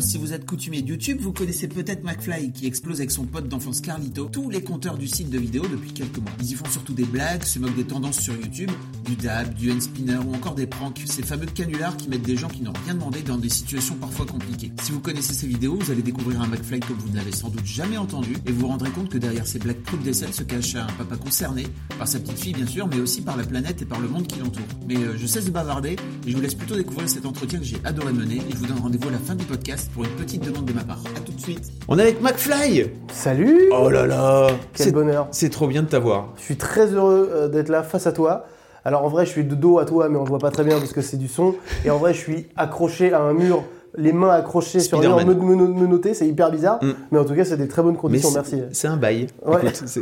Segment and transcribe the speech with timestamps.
[0.00, 3.48] Si vous êtes coutumier de YouTube, vous connaissez peut-être McFly qui explose avec son pote
[3.48, 6.30] d'enfance Carlito, tous les compteurs du site de vidéos depuis quelques mois.
[6.40, 8.70] Ils y font surtout des blagues, se moquent des tendances sur YouTube,
[9.04, 12.36] du dab, du hand spinner ou encore des pranks, ces fameux canulars qui mettent des
[12.36, 14.72] gens qui n'ont rien demandé dans des situations parfois compliquées.
[14.82, 17.66] Si vous connaissez ces vidéos, vous allez découvrir un McFly que vous n'avez sans doute
[17.66, 20.76] jamais entendu et vous vous rendrez compte que derrière ces blagues croûtes d'aisselle se cache
[20.76, 21.66] un papa concerné,
[21.98, 24.26] par sa petite fille bien sûr, mais aussi par la planète et par le monde
[24.26, 24.66] qui l'entoure.
[24.86, 25.96] Mais euh, je cesse de bavarder
[26.26, 28.66] et je vous laisse plutôt découvrir cet entretien que j'ai adoré mener et je vous
[28.66, 31.02] donne rendez-vous à la fin du podcast pour une petite demande de ma part.
[31.16, 31.70] A tout de suite.
[31.88, 35.28] On est avec McFly Salut Oh là là Quel C'est- bonheur.
[35.30, 36.28] C'est trop bien de t'avoir.
[36.36, 38.46] Je suis très heureux euh, d'être là face à toi.
[38.84, 40.64] Alors en vrai, je suis de dos à toi, mais on ne voit pas très
[40.64, 41.54] bien parce que c'est du son.
[41.84, 43.64] Et en vrai, je suis accroché à un mur,
[43.96, 46.78] les mains accrochées sur un mur, me, me, me noter, c'est hyper bizarre.
[46.82, 46.92] Mm.
[47.10, 48.62] Mais en tout cas, c'est des très bonnes conditions, c'est- merci.
[48.72, 49.26] C'est un bail.
[49.44, 49.56] Ouais.
[49.62, 50.00] Écoute, c'est-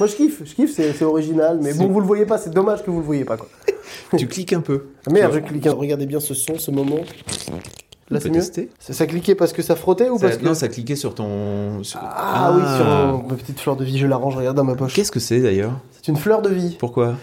[0.00, 1.60] Moi, je kiffe, je kiffe, c'est c'est original.
[1.62, 3.36] Mais C'est- bon, vous le voyez pas, c'est dommage que vous le voyez pas.
[3.36, 3.48] Quoi.
[4.18, 4.86] tu cliques un peu.
[5.10, 5.66] Merde, je clique.
[5.66, 7.00] Regardez bien ce son, ce moment.
[8.10, 8.40] Là, c'est mieux.
[8.40, 10.44] Ça, ça cliquait parce que ça frottait ou Ça- parce que.
[10.44, 11.82] Non, ça cliquait sur ton.
[11.82, 14.74] sur- Ah, oui, sur mon- ma petite fleur de vie, je l'arrange, regarde dans ma
[14.76, 14.94] poche.
[14.94, 15.72] Qu'est-ce que c'est d'ailleurs?
[15.92, 16.76] C'est une fleur de vie.
[16.78, 17.14] Pourquoi?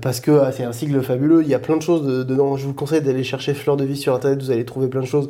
[0.00, 2.56] Parce que ah, c'est un sigle fabuleux, il y a plein de choses de- dedans.
[2.56, 5.06] Je vous conseille d'aller chercher Fleur de Vie sur internet, vous allez trouver plein de
[5.06, 5.28] choses.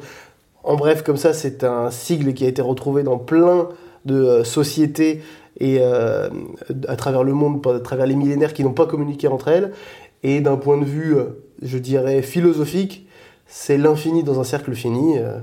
[0.63, 3.69] En bref, comme ça, c'est un sigle qui a été retrouvé dans plein
[4.05, 5.23] de euh, sociétés
[5.59, 6.29] et euh,
[6.87, 9.73] à travers le monde, à travers les millénaires qui n'ont pas communiqué entre elles.
[10.23, 11.25] Et d'un point de vue, euh,
[11.63, 13.07] je dirais, philosophique,
[13.51, 15.19] c'est l'infini dans un cercle fini.
[15.19, 15.39] euh.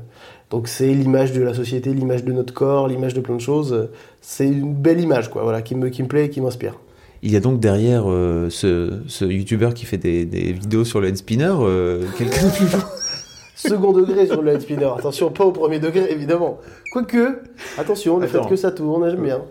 [0.49, 3.89] Donc c'est l'image de la société, l'image de notre corps, l'image de plein de choses.
[4.21, 6.79] C'est une belle image, quoi, voilà, qui me, qui me plaît et qui m'inspire.
[7.21, 11.01] Il y a donc derrière euh, ce, ce youtubeur qui fait des, des vidéos sur
[11.01, 12.67] le hand spinner, euh, quelqu'un de plus
[13.57, 14.87] Second degré sur le head spinner.
[14.97, 16.59] Attention, pas au premier degré, évidemment.
[16.93, 17.39] Quoique,
[17.79, 19.41] attention, le fait que ça tourne, j'aime bien.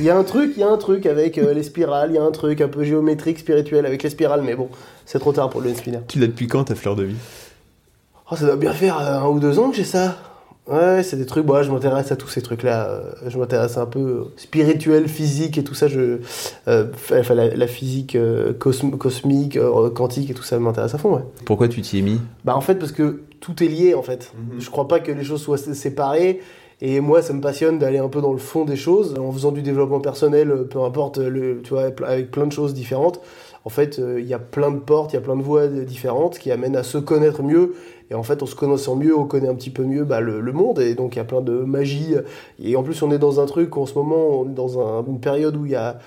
[0.00, 2.16] Il y a un truc, il y a un truc avec euh, les spirales, il
[2.16, 4.68] y a un truc un peu géométrique, spirituel avec les spirales, mais bon,
[5.06, 6.00] c'est trop tard pour le head spinner.
[6.08, 7.14] Tu l'as depuis quand ta fleur de vie?
[8.32, 10.16] Oh, ça doit bien faire euh, un ou deux ans que j'ai ça.
[10.66, 12.88] Ouais, c'est des trucs, bon, je m'intéresse à tous ces trucs-là.
[12.88, 15.86] euh, Je m'intéresse un peu spirituel, physique et tout ça.
[15.86, 16.20] Je,
[16.66, 20.98] euh, enfin, la, la physique euh, cosm- cosmique, euh, quantique et tout ça m'intéresse à
[20.98, 21.22] fond, ouais.
[21.44, 22.20] Pourquoi tu t'y es mis?
[22.46, 24.32] Bah en fait parce que tout est lié en fait.
[24.58, 26.40] Je crois pas que les choses soient sé- séparées.
[26.84, 29.52] Et moi, ça me passionne d'aller un peu dans le fond des choses, en faisant
[29.52, 33.20] du développement personnel, peu importe, le, tu vois, avec plein de choses différentes.
[33.64, 36.40] En fait, il y a plein de portes, il y a plein de voies différentes
[36.40, 37.74] qui amènent à se connaître mieux.
[38.12, 40.52] Et en fait, en se connaissant mieux, on connaît un petit peu mieux bah, le,
[40.52, 40.80] monde.
[40.80, 42.14] Et donc, il y a plein de magie.
[42.62, 45.02] Et en plus, on est dans un truc, en ce moment, on est dans un-
[45.06, 45.98] une période où il y a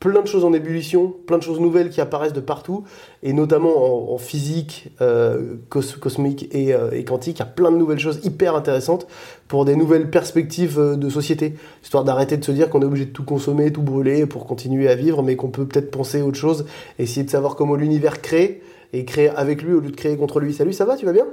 [0.00, 2.82] plein de choses en ébullition, plein de choses nouvelles qui apparaissent de partout,
[3.22, 7.70] et notamment en, physique euh, cos- cosmique et, euh, et quantique, il y a plein
[7.70, 9.06] de nouvelles choses hyper intéressantes
[9.46, 13.04] pour des nouvelles perspectives euh, de société, histoire d'arrêter de se dire qu'on est obligé
[13.04, 16.24] de tout consommer, tout brûler pour continuer à vivre, mais qu'on peut peut-être penser à
[16.24, 16.66] autre chose,
[16.98, 18.60] essayer de savoir comment l'univers crée,
[18.92, 20.52] et créer avec lui au lieu de créer contre lui.
[20.52, 21.26] Salut, ça va, tu vas bien?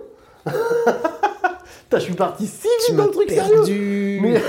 [0.46, 4.42] Putain, je suis parti si vite dans le truc sérieux Mais-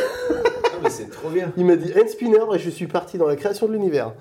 [0.88, 1.52] c'est trop bien.
[1.56, 4.12] Il m'a dit hand spinner et je suis parti dans la création de l'univers.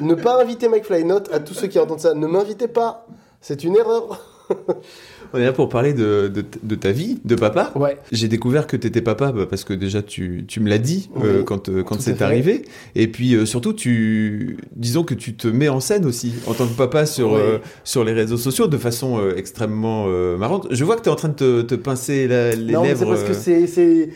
[0.00, 3.06] ne pas inviter McFly, note à tous ceux qui entendent ça, ne m'invitez pas,
[3.40, 4.24] c'est une erreur.
[5.32, 7.72] On est là pour parler de, de, de ta vie, de papa.
[7.76, 7.96] Ouais.
[8.10, 11.42] J'ai découvert que t'étais papa bah, parce que déjà tu, tu me l'as dit euh,
[11.44, 12.64] quand, euh, quand c'est arrivé.
[12.94, 16.66] Et puis euh, surtout, tu, disons que tu te mets en scène aussi en tant
[16.66, 17.40] que papa sur, Oui.
[17.84, 20.66] sur les réseaux sociaux de façon extrêmement marrante.
[20.70, 22.98] Je vois que tu es en train de te, te pincer la- les non, lèvres.
[23.00, 24.10] c'est parce que c'est c'est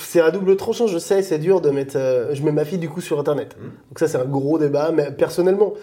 [0.00, 1.94] c'est à double tranchant, je sais, c'est dur de mettre.
[1.96, 3.56] euh, je mets ma fille du coup sur internet.
[3.60, 5.74] Donc ça c'est un gros débat, mais personnellement.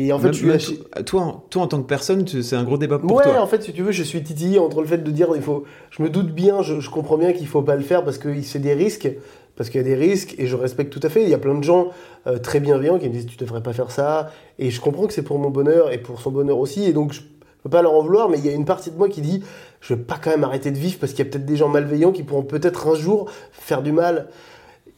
[0.00, 2.54] Et en fait, même- même toi, toi, en- toi, en tant que personne, tu- c'est
[2.56, 3.40] un gros débat pour ouais, toi.
[3.40, 5.64] en fait, si tu veux, je suis titillé entre le fait de dire il faut.
[5.90, 8.40] Je me doute bien, je, je comprends bien qu'il faut pas le faire parce que
[8.42, 9.10] c'est des risques,
[9.56, 11.22] parce qu'il y a des risques et je respecte tout à fait.
[11.24, 11.88] Il y a plein de gens
[12.26, 15.12] euh, très bienveillants qui me disent tu devrais pas faire ça et je comprends que
[15.12, 17.20] c'est pour mon bonheur et pour son bonheur aussi et donc je
[17.64, 19.42] peux pas leur en vouloir, mais il y a une partie de moi qui dit
[19.80, 21.68] je vais pas quand même arrêter de vivre parce qu'il y a peut-être des gens
[21.68, 24.28] malveillants qui pourront peut-être un jour faire du mal.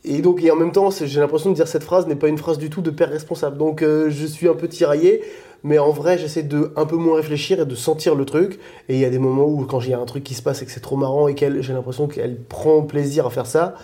[0.05, 2.39] Et donc, et en même temps, j'ai l'impression de dire cette phrase n'est pas une
[2.39, 3.59] phrase du tout de père responsable.
[3.59, 5.23] Donc, euh, je suis un peu tiraillé,
[5.63, 8.59] mais en vrai, j'essaie de un peu moins réfléchir et de sentir le truc.
[8.89, 10.43] Et il y a des moments où, quand il y a un truc qui se
[10.43, 13.47] passe et que c'est trop marrant et qu'elle, j'ai l'impression qu'elle prend plaisir à faire
[13.47, 13.75] ça,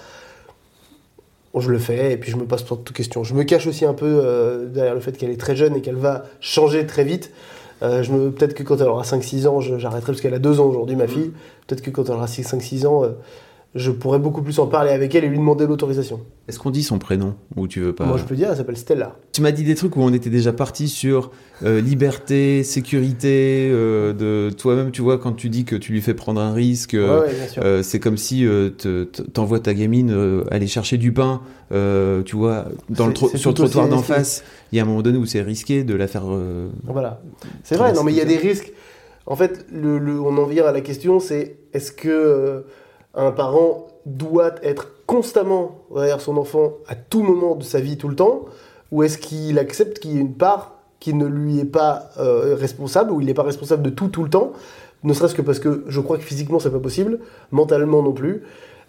[1.58, 3.22] je le fais et puis je me pose pas de questions.
[3.22, 5.80] Je me cache aussi un peu euh, derrière le fait qu'elle est très jeune et
[5.80, 7.30] qu'elle va changer très vite.
[7.82, 10.60] Euh, je me, peut-être que quand elle aura 5-6 ans, j'arrêterai parce qu'elle a 2
[10.60, 11.32] ans aujourd'hui, ma fille.
[11.66, 13.04] Peut-être que quand elle aura 5-6 ans,
[13.76, 16.20] je pourrais beaucoup plus en parler avec elle et lui demander l'autorisation.
[16.49, 18.76] Est-ce qu'on dit son prénom ou tu veux pas Moi, je peux dire, elle s'appelle
[18.76, 19.17] Stella.
[19.32, 21.31] Tu m'as dit des trucs où on était déjà parti sur
[21.64, 26.14] euh, liberté, sécurité, euh, de toi-même, tu vois, quand tu dis que tu lui fais
[26.14, 27.26] prendre un risque, euh, ouais,
[27.76, 32.67] ouais, c'est comme si euh, te- t'envoies ta gamine aller chercher du pain, tu vois,
[32.88, 34.43] dans le sur le trottoir d'en face.
[34.72, 36.25] Il y a un moment donné où c'est risqué de la faire.
[36.84, 37.20] Voilà.
[37.62, 38.72] C'est vrai, non, mais il y a des risques.
[39.26, 42.64] En fait, le, le- on en vient à la question, c'est est-ce que
[43.16, 48.08] un parent doit être constamment derrière son enfant à tout moment de sa vie, tout
[48.08, 48.44] le temps,
[48.92, 52.54] ou est-ce qu'il accepte qu'il y ait une part qui ne lui est pas euh,
[52.58, 54.52] responsable, ou il n'est pas responsable de tout, tout le temps,
[55.02, 57.20] ne serait-ce que parce que je crois que physiquement c'est pas possible,
[57.50, 58.42] mentalement non plus.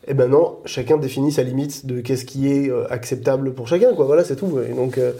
[0.07, 3.94] Et ben non, chacun définit sa limite de qu'est-ce qui est euh, acceptable pour chacun,
[3.94, 4.06] quoi.
[4.06, 4.57] Voilà, c'est tout.
[4.57, 5.12] Euh,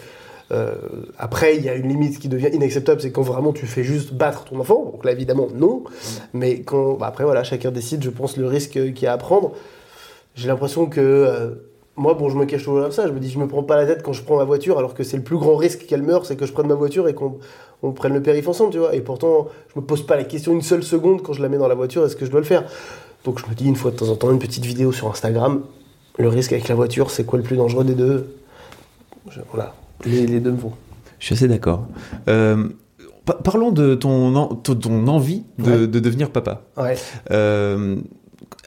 [0.52, 0.76] euh,
[1.18, 4.14] après, il y a une limite qui devient inacceptable, c'est quand vraiment tu fais juste
[4.14, 4.92] battre ton enfant.
[4.92, 5.84] Donc là, évidemment, non.
[6.34, 9.18] Mais quand, bah, après, voilà, chacun décide, je pense, le risque qu'il y a à
[9.18, 9.54] prendre.
[10.36, 11.50] J'ai l'impression que euh,
[11.96, 13.08] moi, bon, je me cache toujours comme ça.
[13.08, 14.94] Je me dis, je me prends pas la tête quand je prends ma voiture, alors
[14.94, 17.14] que c'est le plus grand risque qu'elle meure, c'est que je prenne ma voiture et
[17.14, 17.40] qu'on
[17.84, 18.96] on prenne le périph' ensemble, tu vois.
[18.96, 21.58] Et pourtant, je me pose pas la question une seule seconde quand je la mets
[21.58, 22.64] dans la voiture, est-ce que je dois le faire?
[23.26, 25.64] Donc je me dis une fois de temps en temps une petite vidéo sur Instagram.
[26.18, 28.36] Le risque avec la voiture, c'est quoi le plus dangereux des deux?
[29.52, 30.74] Voilà, les, les deux me vont.
[31.20, 31.88] Je suis assez d'accord.
[32.30, 32.68] Euh,
[33.26, 35.88] pa- parlons de ton, en- ton, envie de, Ouais.
[35.88, 36.62] de devenir papa.
[36.78, 36.96] Ouais.
[37.32, 37.96] Euh,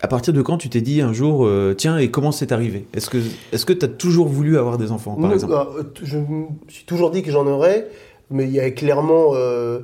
[0.03, 2.87] à partir de quand tu t'es dit un jour, euh, tiens, et comment c'est arrivé?
[2.95, 3.19] Est-ce que
[3.53, 5.55] est-ce que tu as toujours voulu avoir des enfants, par exemple?
[5.95, 7.87] t- je me suis toujours dit que j'en aurais,
[8.31, 9.81] mais il y a clairement, euh,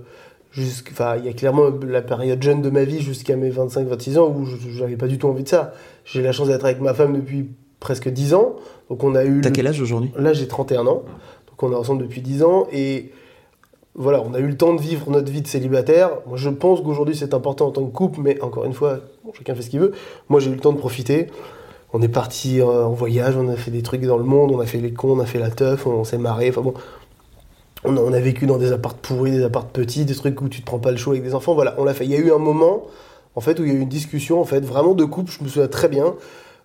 [0.91, 4.35] enfin, il y a clairement la période jeune de ma vie jusqu'à mes 25-26 ans
[4.35, 5.73] où je n'avais pas du tout envie de ça.
[6.05, 7.49] J'ai la chance d'être avec ma femme depuis
[7.79, 8.57] presque 10 ans,
[8.89, 9.41] donc on a eu.
[9.43, 10.11] T'as le- quel âge aujourd'hui?
[10.19, 11.03] Là, j'ai 31 ans,
[11.59, 13.13] donc on est ensemble depuis 10 ans et
[13.95, 16.11] voilà, on a eu le temps de vivre notre vie de célibataire.
[16.27, 19.01] Moi, je pense qu'aujourd'hui c'est important en tant que couple, mais encore une fois,
[19.33, 19.93] chacun fait ce qu'il veut.
[20.29, 21.29] Moi, j'ai eu le temps de profiter.
[21.95, 24.61] On est parti euh, en voyage, on a fait des trucs dans le monde, on
[24.61, 26.51] a fait les cons, on a fait la teuf, on, s'est marré.
[26.51, 26.75] Enfin bon,
[27.85, 30.61] on a, a vécu dans des appartes pourris, des appartes petits, des trucs où tu
[30.61, 31.55] te prends pas le chaud avec des enfants.
[31.55, 32.05] Voilà, on l'a fait.
[32.05, 32.83] Il y a eu un moment,
[33.35, 35.33] en fait, où il y a eu une discussion, en fait, vraiment de couple.
[35.33, 36.15] Je me souviens très bien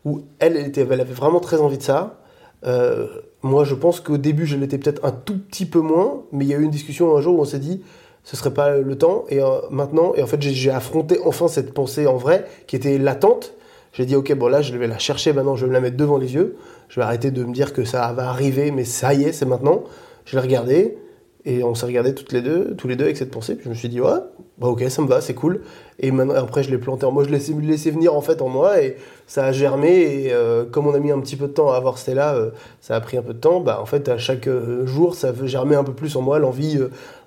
[0.04, 2.21] où elle, était, elle avait vraiment très envie de ça.
[2.66, 3.08] Euh,
[3.42, 6.48] moi, je pense qu'au début, je l'étais peut-être un tout petit peu moins, mais il
[6.50, 7.82] y a eu une discussion un jour où on s'est dit,
[8.24, 9.26] ce serait pas le temps.
[9.30, 12.98] Et euh, maintenant, et en fait, j'ai- affronté enfin cette pensée en vrai, qui était
[12.98, 13.54] latente.
[13.94, 15.98] J'ai dit, ok, bon là, je vais la chercher maintenant, je vais me la mettre
[15.98, 16.56] devant les yeux.
[16.88, 19.46] Je vais arrêter de me dire que ça va arriver, mais ça y est, c'est
[19.46, 19.84] maintenant.
[20.26, 20.98] Je l'ai regardé,
[21.46, 23.56] et on s'est regardé toutes les deux, tous les deux avec cette pensée.
[23.56, 24.20] Puis je me suis dit, ouais,
[24.60, 25.62] bah ok, ça me va, c'est cool.
[26.00, 28.50] Et maintenant, après, je l'ai planté en moi, je l'ai laissé, venir en fait en
[28.50, 29.90] moi, et ça a germé.
[29.90, 32.52] Et euh, comme on a mis un petit peu de temps à avoir Stella, euh,
[32.80, 33.60] ça a pris un peu de temps.
[33.60, 36.78] Bah en fait, à chaque euh, jour, ça germer un peu plus en moi l'envie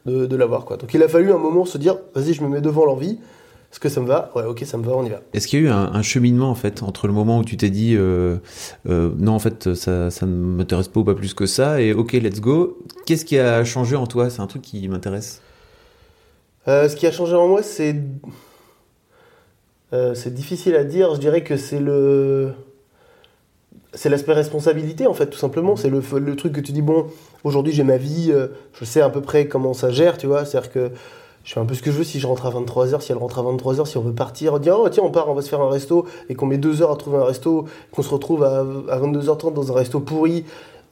[0.06, 0.64] de, de l'avoir.
[0.64, 0.76] Quoi.
[0.76, 3.18] Donc il a fallu un moment se dire, vas-y, je me mets devant l'envie.
[3.74, 4.30] Est-ce que ça me va?
[4.36, 5.20] Ouais, ok, ça me va, on y va.
[5.32, 7.56] Est-ce qu'il y a eu un, un cheminement en fait entre le moment où tu
[7.56, 8.36] t'es dit euh,
[8.88, 11.92] euh, non en fait ça, ça ne m'intéresse pas ou pas plus que ça et
[11.92, 14.30] ok let's go Qu'est-ce qui a changé en toi?
[14.30, 15.42] C'est un truc qui m'intéresse.
[16.68, 17.96] Euh, ce qui a changé en moi, c'est.
[19.90, 21.12] C'est difficile à dire.
[21.16, 22.52] Je dirais que c'est le.
[23.92, 25.74] C'est l'aspect responsabilité, en fait, tout simplement.
[25.74, 27.06] C'est le, le truc que tu dis, bon,
[27.42, 28.32] aujourd'hui j'ai ma vie,
[28.72, 30.44] je sais à peu près comment ça gère, tu vois.
[30.44, 30.90] C'est-à-dire que
[31.44, 32.04] je fais un peu ce que je veux.
[32.04, 34.58] Si je rentre à 23h, si elle rentre à 23h, si on veut partir, on
[34.58, 36.82] dit, oh, tiens, on part, on va se faire un resto, et qu'on met deux
[36.82, 40.44] heures à trouver un resto, qu'on se retrouve à, à 22h30 dans un resto pourri,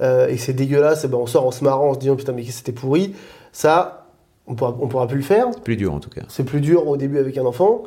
[0.03, 2.33] euh, et c'est dégueulasse, et ben on sort en se marrant, en se disant, putain,
[2.33, 3.15] mais c'était pourri.
[3.53, 4.07] Ça,
[4.47, 5.51] on pourra, on pourra plus le faire.
[5.63, 6.23] Plus dur en tout cas.
[6.29, 7.85] C'est plus dur au début avec un enfant.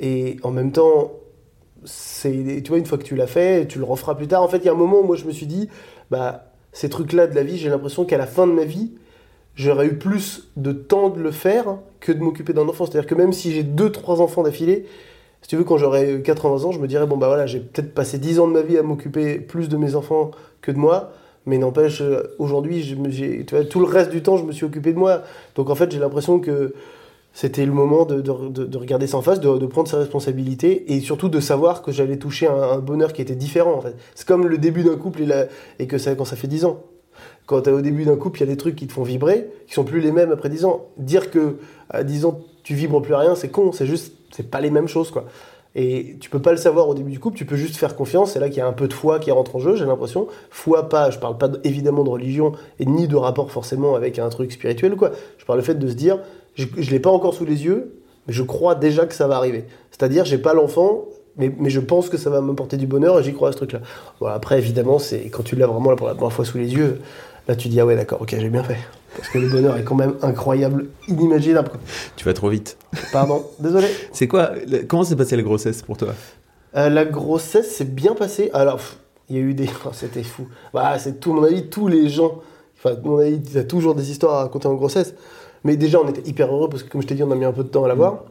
[0.00, 1.12] Et en même temps,
[1.84, 4.42] c'est, tu vois, une fois que tu l'as fait, tu le referas plus tard.
[4.42, 5.68] En fait, il y a un moment où moi je me suis dit,
[6.10, 8.92] bah, ces trucs-là de la vie, j'ai l'impression qu'à la fin de ma vie,
[9.56, 12.86] j'aurais eu plus de temps de le faire que de m'occuper d'un enfant.
[12.86, 14.86] C'est-à-dire que même si j'ai deux, trois enfants d'affilée,
[15.42, 17.92] si tu veux, quand j'aurai 80 ans, je me dirais, bon, bah voilà, j'ai peut-être
[17.92, 20.30] passé 10 ans de ma vie à m'occuper plus de mes enfants
[20.62, 21.12] que de moi.
[21.46, 22.96] Mais n'empêche, euh, aujourd'hui,
[23.68, 25.22] tout le reste du temps, je me suis occupé de moi.
[25.54, 26.72] Donc en fait, j'ai l'impression que
[27.34, 30.94] c'était le moment de, de- de- de regarder ça en face, de, prendre ses responsabilités
[30.94, 33.82] et surtout de savoir que j'allais toucher un, bonheur qui était différent.
[34.14, 35.24] C'est comme le début d'un couple
[35.78, 36.80] et, que quand ça fait 10 ans.
[37.46, 39.74] Quand au début d'un couple, il y a des trucs qui te font vibrer, qui
[39.74, 40.86] sont plus les mêmes après 10 ans.
[40.96, 41.56] Dire que
[41.90, 44.88] à 10 ans, tu vibres plus rien, c'est con, c'est juste, c'est pas les mêmes
[44.88, 45.24] choses quoi.
[45.76, 48.32] Et tu peux pas le savoir au début du couple, tu peux juste faire confiance.
[48.32, 50.28] C'est là qu'il y a un peu de foi qui rentre en jeu, j'ai l'impression.
[50.48, 54.18] Foi pas, je parle pas de- évidemment de religion et ni de rapport forcément avec
[54.18, 55.10] un truc spirituel quoi.
[55.36, 56.20] Je parle le fait de se dire,
[56.54, 57.96] je, je l'ai pas encore sous les yeux,
[58.26, 59.64] mais je crois déjà que ça va arriver.
[59.90, 63.24] C'est-à-dire, j'ai pas l'enfant, Mais, mais je pense que ça va m'apporter du bonheur et
[63.24, 63.80] j'y crois à ce truc-là.
[64.24, 67.00] Après, évidemment, c'est quand tu l'as vraiment pour la première fois sous les yeux,
[67.48, 68.78] là tu dis ah ouais d'accord, ok j'ai bien fait.
[69.16, 71.68] Parce que le bonheur est quand même incroyable, inimaginable.
[71.68, 71.80] quoi.
[72.16, 72.76] Tu vas trop vite.
[73.12, 73.86] Pardon, désolé.
[74.12, 74.50] C'est quoi
[74.88, 76.14] Comment s'est passée la grossesse pour toi?
[76.76, 78.50] Euh, la grossesse s'est bien passée.
[78.52, 78.80] Alors,
[79.28, 79.68] il y a eu des.
[79.86, 80.48] oh, C'était fou.
[80.72, 82.40] Bah, c'est tout, à mon avis, tous les gens.
[82.76, 85.14] Enfin, mon avis, il y a toujours des histoires à raconter en grossesse.
[85.62, 87.44] Mais déjà, on était hyper heureux parce que, comme je t'ai dit, on a mis
[87.44, 88.24] un peu de temps à l'avoir.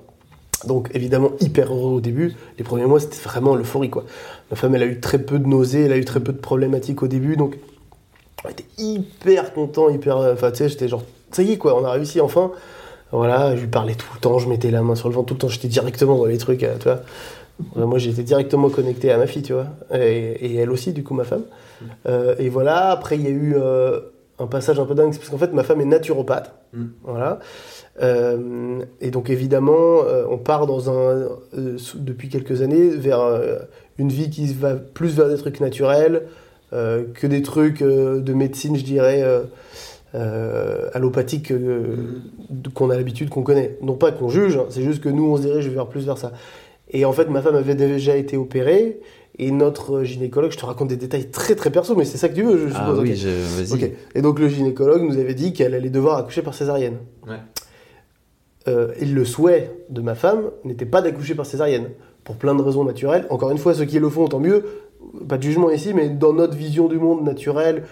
[0.67, 2.33] Donc, évidemment, hyper heureux au début.
[2.57, 4.03] Les premiers mois, c'était vraiment l'euphorie, quoi.
[4.51, 6.37] Ma femme, elle a eu très peu de nausées, elle a eu très peu de
[6.37, 7.37] problématiques au début.
[7.37, 7.57] Donc,
[8.45, 10.17] on était hyper content, hyper.
[10.17, 12.51] euh, Enfin, tu sais, j'étais genre, ça y est, quoi, on a réussi enfin.
[13.11, 15.33] Voilà, je lui parlais tout le temps, je mettais la main sur le ventre tout
[15.35, 17.01] le temps, j'étais directement dans les trucs, euh, tu vois.
[17.75, 21.03] Ouais, Moi, j'étais directement connecté à ma fille, tu vois, et, et elle aussi, du
[21.03, 21.43] coup, ma femme.
[22.07, 23.99] Euh, et voilà, après, il y a eu euh,
[24.39, 26.53] un passage un peu dingue, parce qu'en fait, ma femme est naturopathe,
[27.03, 27.37] voilà.
[28.01, 33.59] Euh, et donc, évidemment, euh, on part dans un, euh, depuis quelques années vers euh,
[33.99, 36.29] une vie qui va plus vers des trucs naturels euh,
[37.13, 39.21] que des trucs euh, de médecine, je dirais.
[39.23, 39.43] euh,
[40.15, 41.95] euh, allopathique euh,
[42.75, 43.77] qu'on a l'habitude, qu'on connaît.
[43.81, 46.19] Non pas qu'on juge, hein, c'est juste que nous on se dirige vers plus vers
[46.19, 46.33] ça.
[46.91, 48.99] Et en fait, ma femme avait déjà été opérée
[49.39, 52.35] et notre gynécologue, je te raconte des détails très très perso, mais c'est ça que
[52.35, 52.99] tu veux, je Ah suppose.
[52.99, 53.15] oui, ok.
[53.15, 53.73] je- vas-y.
[53.85, 53.91] Ok.
[54.13, 56.97] Et donc le gynécologue nous avait dit qu'elle allait devoir accoucher par césarienne.
[57.27, 57.37] Ouais.
[58.67, 61.89] Euh, et le souhait de ma femme n'était pas d'accoucher par césarienne,
[62.23, 63.25] pour plein de raisons naturelles.
[63.31, 64.63] Encore une fois, ceux qui le font, tant mieux.
[65.27, 67.83] Pas de jugement ici, mais dans notre vision du monde naturel,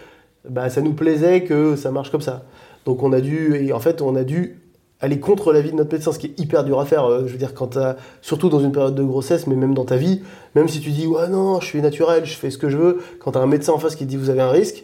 [0.47, 2.43] bah, ça nous plaisait que ça marche comme ça.
[2.85, 4.61] Donc on a dû, et en fait, on a dû
[5.01, 7.05] aller contre l'avis de notre médecin, ce qui est hyper dur à faire.
[7.05, 7.77] Euh, je veux dire, quand
[8.21, 10.21] surtout dans une période de grossesse, mais même dans ta vie,
[10.55, 13.01] même si tu dis ouais non, je suis naturel, je fais ce que je veux,
[13.19, 14.83] quand t'as un médecin en face qui te dit vous avez un risque,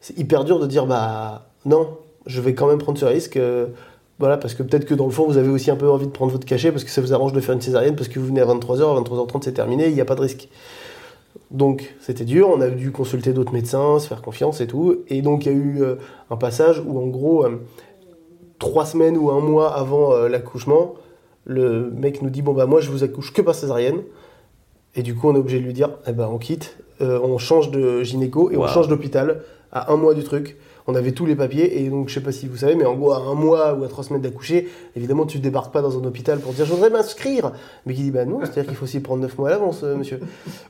[0.00, 1.88] c'est hyper dur de dire bah non,
[2.26, 3.36] je vais quand même prendre ce risque.
[3.36, 3.66] euh,
[4.20, 6.12] voilà, parce que peut-être que dans le fond, vous avez aussi un peu envie de
[6.12, 8.26] prendre votre cachet parce que ça vous arrange de faire une césarienne parce que vous
[8.26, 10.48] venez à 23h, à 23h30 c'est terminé, il n'y a pas de risque.
[11.50, 15.04] Donc c'était dur, on a dû consulter d'autres médecins, se faire confiance et tout.
[15.08, 15.96] Et donc il y a eu euh,
[16.30, 17.60] un passage où en gros, euh,
[18.58, 20.94] trois semaines ou un mois avant euh, l'accouchement,
[21.44, 24.02] le mec nous dit bon bah moi je vous accouche que par césarienne.
[24.96, 27.70] Et du coup on est obligé de lui dire eh ben on quitte, on change
[27.72, 30.56] de gynéco et on change d'hôpital à un mois du truc.
[30.86, 32.94] On avait tous les papiers et donc je sais pas si vous savez mais en
[32.94, 36.04] gros à un mois ou à trois semaines d'accoucher, évidemment tu débarques pas dans un
[36.04, 37.52] hôpital pour dire je voudrais m'inscrire.
[37.86, 39.96] Mais qui dit bah non, c'est-à-dire qu'il faut s'y prendre neuf mois à l'avance euh,
[39.96, 40.20] monsieur.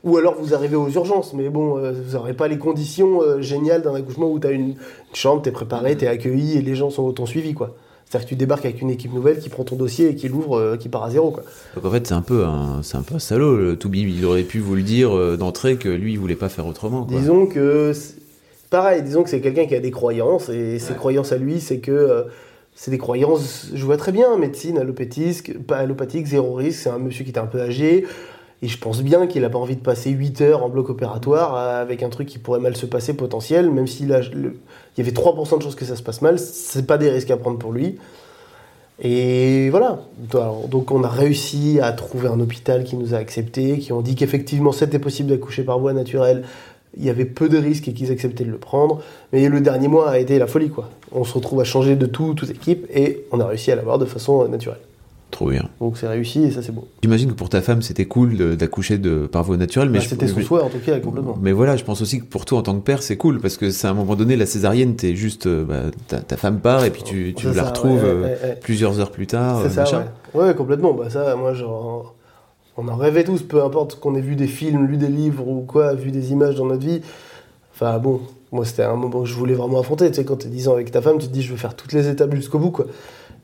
[0.03, 3.41] Ou alors vous arrivez aux urgences, mais bon, euh, vous n'aurez pas les conditions euh,
[3.41, 4.75] géniales d'un accouchement où tu as une,
[5.13, 7.53] chambre, tu es préparé, tu es accueilli et les gens sont t'ont suivi.
[7.53, 7.75] quoi.
[8.05, 10.57] C'est-à-dire que tu débarques avec une équipe nouvelle qui prend ton dossier et qui l'ouvre,
[10.57, 11.31] euh, qui part à zéro.
[11.31, 11.43] Quoi.
[11.75, 13.57] Donc en fait, c'est un peu un, c'est un peu un salaud.
[13.57, 16.49] Le Toubi, il aurait pu vous le dire euh, d'entrée que lui, il voulait pas
[16.49, 17.03] faire autrement.
[17.03, 17.17] Quoi.
[17.17, 17.93] Disons que,
[18.75, 21.77] pareil, disons que c'est quelqu'un qui a des croyances et ses croyances à lui, c'est
[21.79, 22.23] que euh,
[22.73, 26.97] c'est des croyances, je vois très bien, médecine, allopathique, pas allopathique, zéro risque, c'est un
[26.99, 28.05] monsieur qui était un peu âgé.
[28.61, 31.55] Et je pense bien qu'il n'a pas envie de passer 8 heures en bloc opératoire
[31.55, 34.57] avec un truc qui pourrait mal se passer potentiel, même s'il le-
[34.97, 37.31] il y avait 3% de chances que ça se passe mal, c'est pas des risques
[37.31, 37.97] à prendre pour lui.
[39.01, 39.99] Et voilà.
[40.33, 44.01] Alors, donc on a réussi à trouver un hôpital qui nous a acceptés, qui ont
[44.01, 46.43] dit qu'effectivement c'était possible d'accoucher par voie naturelle.
[46.97, 49.01] Il y avait peu de risques et qu'ils acceptaient de le prendre.
[49.33, 50.89] Mais le dernier mois a été la folie, quoi.
[51.11, 53.99] On se retrouve à changer de tout, toute équipe, et on a réussi à l'avoir
[53.99, 54.79] de façon euh, naturelle.
[55.31, 55.67] Trop bien.
[55.81, 56.87] Donc c'est réussi et ça c'est beau.
[57.03, 60.27] J'imagine que pour ta femme, c'était cool d'accoucher de par voie naturelle, mais Bah, C'était
[60.27, 61.37] son souhait en tout cas, complètement.
[61.41, 63.57] Mais voilà, je pense aussi que pour toi en tant que père, c'est cool parce
[63.57, 66.59] que c'est à un moment donné la césarienne, t'es juste euh, bah, ta, ta femme
[66.61, 68.59] part et puis tu, la ça, retrouves ouais, euh, ouais, ouais.
[68.61, 69.59] plusieurs heures plus tard.
[69.63, 70.05] C'est ça, machin.
[70.35, 70.93] Ouais, complètement.
[70.93, 72.15] Bah ça, moi, genre,
[72.77, 75.61] on en rêvait tous, peu importe qu'on ait vu des films, lu des livres ou
[75.61, 77.01] quoi, vu des images dans notre vie.
[77.73, 80.09] Enfin bon, moi c'était un moment que je voulais vraiment affronter.
[80.09, 81.75] Tu sais, quand t'es 10 ans avec ta femme, tu te dis je veux faire
[81.75, 82.85] toutes les étapes jusqu'au bout, quoi.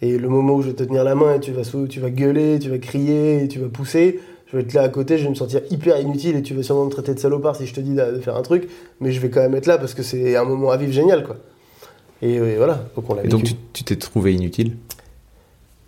[0.01, 2.09] Et le moment où je vais te tenir la main et tu vas, tu vas
[2.09, 5.23] gueuler, tu vas crier, et tu vas pousser, je vais être là à côté, je
[5.23, 7.73] vais me sentir hyper inutile et tu vas sûrement me traiter de salopard si je
[7.73, 8.67] te dis de faire un truc,
[8.99, 11.23] mais je vais quand même être là parce que c'est un moment à vivre génial,
[11.23, 11.37] quoi.
[12.23, 13.53] Et, euh, voilà, donc on l'a Et donc vécu.
[13.53, 14.75] tu tu t'es trouvé inutile?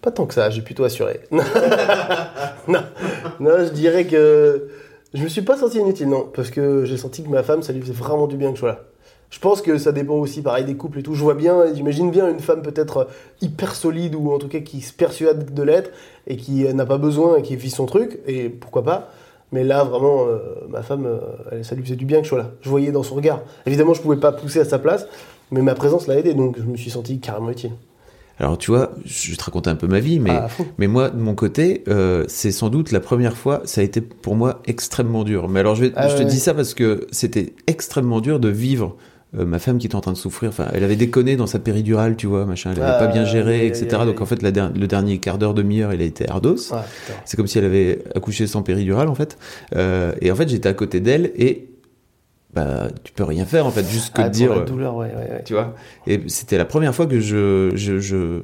[0.01, 1.21] Pas tant que ça, j'ai plutôt assuré.
[2.67, 2.79] non,
[3.39, 4.69] non, je dirais que
[5.13, 7.73] je me suis pas senti inutile, non, parce que j'ai senti que ma femme, ça
[7.73, 8.79] lui faisait vraiment du bien que je sois là.
[9.29, 11.15] Je pense que ça dépend aussi, pareil, des couples et tout.
[11.15, 13.07] Je vois bien, j'imagine bien une femme peut-être
[13.41, 15.89] hyper solide ou en tout cas qui se persuade de l'être
[16.27, 19.09] et qui n'a pas besoin et qui vit son truc, et pourquoi pas.
[19.51, 20.39] Mais là, vraiment, euh,
[20.69, 22.51] ma femme, euh, ça lui faisait du bien que je sois là.
[22.61, 23.41] Je voyais dans son regard.
[23.65, 25.07] Évidemment, je pouvais pas pousser à sa place,
[25.51, 27.71] mais ma présence l'a aidé, donc je me suis senti carrément utile.
[28.43, 30.47] Alors tu vois, je vais te raconter un peu ma vie, mais Ah,
[30.77, 34.01] mais moi de mon côté, euh, c'est sans doute la première fois, ça a été
[34.01, 35.47] pour moi extrêmement dur.
[35.49, 38.49] Mais alors je, vais- Ah je te dis ça parce que c'était extrêmement dur de
[38.49, 38.95] vivre
[39.37, 40.49] euh, ma femme qui était en train de souffrir.
[40.49, 42.71] Enfin, elle avait déconné dans sa péridurale, tu vois, machin.
[42.75, 43.87] Elle avait Ah, pas bien géré, aïe, etc.
[44.05, 46.57] Donc en fait, la der- le dernier quart d'heure, demi-heure, il a été ardos.
[47.25, 49.37] C'est comme si elle avait accouché sans péridurale, en fait.
[49.75, 51.69] Euh, et en fait, j'étais à côté d'elle et
[52.53, 54.55] bah, tu peux rien faire, en fait, juste que Ah, pour dire.
[54.55, 55.43] la douleur, ouais, ouais, ouais.
[55.43, 55.73] tu vois
[56.07, 58.41] et c'était la première fois que je je, je,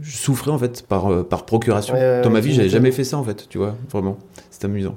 [0.00, 3.18] je souffrais en fait par euh, par procuration dans ma vie j'avais jamais fait ça
[3.18, 4.16] en fait tu vois vraiment
[4.50, 4.96] c'est amusant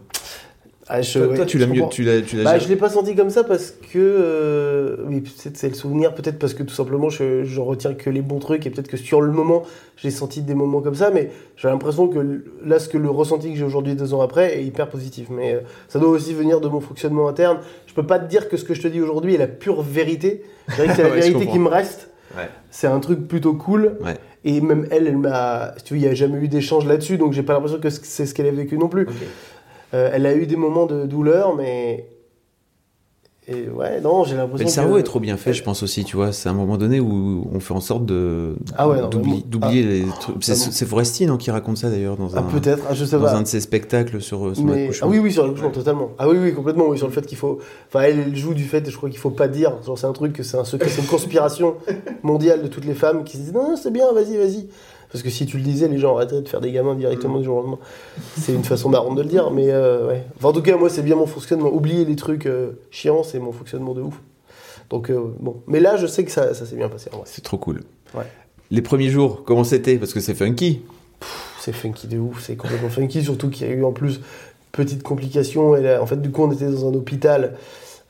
[0.87, 1.89] Ah, je- toi, ouais, toi, tu je l'as mieux comprends.
[1.89, 4.97] tu l'as tu l'as Bah, jamais- je l'ai pas senti comme ça parce que euh,
[5.07, 8.21] oui peut-être c'est le souvenir peut-être parce que tout simplement je, je retiens que les
[8.21, 9.63] bons trucs et peut-être que sur le moment
[9.97, 13.51] j'ai senti des moments comme ça mais j'ai l'impression que là ce que le ressenti
[13.51, 15.27] que j'ai aujourd'hui deux ans après est hyper positif.
[15.31, 17.57] Mais euh, ça doit aussi venir de mon fonctionnement interne.
[17.87, 19.81] Je peux pas te dire que ce que je te dis aujourd'hui est la pure
[19.81, 20.43] vérité.
[20.67, 22.09] Je dirais que c'est la Ouais, vérité qui me reste.
[22.37, 22.49] Ouais.
[22.69, 23.97] c'est un truc plutôt cool.
[24.03, 24.15] Ouais.
[24.43, 27.17] et même elle elle m'a si tu vois il y a jamais eu d'échange là-dessus
[27.17, 29.07] donc j'ai pas l'impression que c'est ce qu'elle a vécu non plus
[29.95, 32.09] euh, elle a eu des moments de douleur, mais.
[33.47, 34.57] Et ouais, non, j'ai l'impression.
[34.57, 36.31] Mais le cerveau que- est trop bien fait, je pense aussi, tu vois.
[36.33, 40.05] C'est un moment donné où on fait en sorte de Ah ouais, d'oublier, d'oublier les
[40.19, 40.43] trucs.
[40.43, 43.17] C'est, c'est Foresti, non, qui raconte ça d'ailleurs dans Ah, un, peut-être, ah, je sais
[43.17, 43.35] dans pas.
[43.35, 44.89] un de ses spectacles sur euh, son Mais...
[44.99, 46.09] Ah oui, oui, sur l'accouchement, totalement.
[46.17, 47.59] Ah oui, oui, complètement, oui, sur le fait qu'il faut.
[47.87, 49.73] Enfin, elle, elle joue du fait, je crois qu'il faut pas dire.
[49.85, 51.75] Genre, c'est un truc que c'est un secret, c'est une conspiration
[52.23, 54.67] mondiale de toutes les femmes qui se disent non, non, c'est bien, vas-y, vas-y.
[55.15, 56.97] Parce que si tu le disais, les gens arrêteraient de faire des gamins Mm.
[56.97, 57.79] directement du jour au lendemain.
[58.37, 60.23] C'est une façon marrante de le dire, mais euh, ouais.
[60.35, 61.69] Enfin, en tout cas, moi, c'est bien mon fonctionnement.
[61.69, 64.19] Oublier les trucs euh, chiants, c'est mon fonctionnement de ouf.
[64.89, 65.61] Donc, euh, bon.
[65.67, 67.09] Mais là, je sais que ça, ça s'est bien passé.
[67.23, 67.83] C'est trop cool.
[68.13, 68.25] Ouais.
[68.71, 69.95] Les premiers jours, comment c'était?
[69.97, 70.81] Parce que c'est funky.
[71.61, 74.19] c'est funky de ouf, c'est complètement funky, surtout qu'il y a eu en plus
[74.73, 75.77] petite complication.
[75.77, 77.55] Et là, en fait, du coup, on était dans un hôpital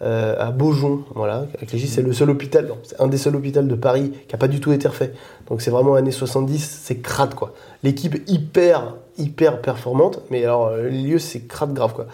[0.02, 1.46] euh, à Beaujon, voilà.
[1.72, 4.48] J, c'est le seul hôpital, c'est un des seuls hôpitaux de Paris qui a pas
[4.48, 5.14] du tout été refait.
[5.48, 7.54] Donc c'est vraiment années 70, c'est crade quoi.
[7.84, 12.08] L'équipe hyper hyper performante, mais alors euh, les lieux c'est crade grave quoi.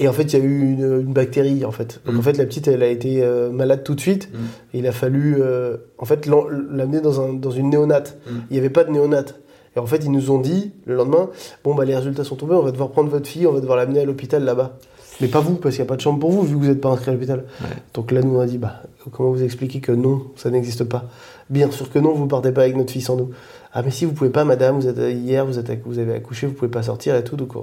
[0.00, 2.00] Et en fait, il y a eu une, une bactérie en fait.
[2.06, 2.18] Donc Mm.
[2.18, 4.32] en fait, la petite, elle a été euh, malade tout de suite.
[4.32, 4.36] Mm.
[4.74, 8.16] Et il a fallu, euh, en fait, l'amener dans, un, dans une néonate.
[8.26, 8.36] Mm.
[8.50, 9.40] Il n'y avait pas de néonate.
[9.76, 11.28] Et en fait, ils nous ont dit le lendemain,
[11.62, 13.76] bon bah les résultats sont tombés, on va devoir prendre votre fille, on va devoir
[13.76, 14.78] l'amener à l'hôpital là-bas.
[15.20, 16.68] Mais pas vous, parce qu'il n'y a pas de chambre pour vous, vu que vous
[16.68, 17.44] n'êtes pas inscrit à l'hôpital.
[17.60, 17.68] Ouais.
[17.94, 21.04] Donc là, nous on a dit, bah comment vous expliquer que non, ça n'existe pas?
[21.50, 23.30] Bien sûr que non, vous partez pas avec notre fille sans nous.
[23.72, 26.46] Ah mais si, vous pouvez pas, madame, vous êtes hier, vous, êtes, vous avez accouché,
[26.46, 27.36] vous pouvez pas sortir et tout.
[27.36, 27.60] Donc euh,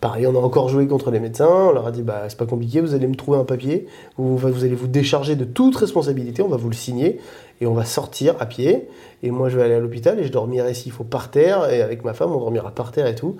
[0.00, 2.46] pareil, on a encore joué contre les médecins, on leur a dit, bah c'est pas
[2.46, 6.42] compliqué, vous allez me trouver un papier, vous, vous allez vous décharger de toute responsabilité,
[6.42, 7.20] on va vous le signer,
[7.60, 8.88] et on va sortir à pied,
[9.22, 11.82] et moi je vais aller à l'hôpital, et je dormirai s'il faut par terre, et
[11.82, 13.36] avec ma femme, on dormira par terre et tout.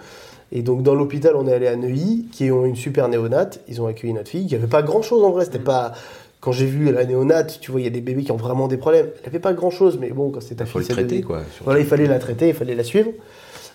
[0.53, 3.61] Et donc dans l'hôpital, on est allé à Neuilly, qui ont une super néonate.
[3.69, 5.45] Ils ont accueilli notre fille, qui avait pas grand chose en vrai.
[5.45, 5.93] C'était pas.
[6.41, 8.69] Quand j'ai vu la néonate, tu vois, il y a des bébés qui ont vraiment
[8.69, 9.09] des problèmes.
[9.23, 11.23] Elle avait pas grand chose, mais bon, quand c'est ta Il fille, le c'est traiter,
[11.23, 11.39] quoi.
[11.51, 11.65] surtout.
[11.65, 13.11] Voilà, il fallait la traiter, il fallait la suivre.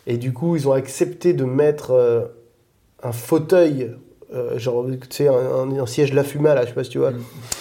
[0.07, 2.21] Et du coup, ils ont accepté de mettre euh,
[3.03, 3.91] un fauteuil,
[4.33, 6.89] euh, genre, tu sais, un, un- un siège La Fuma, là, je sais pas si
[6.91, 7.11] tu vois,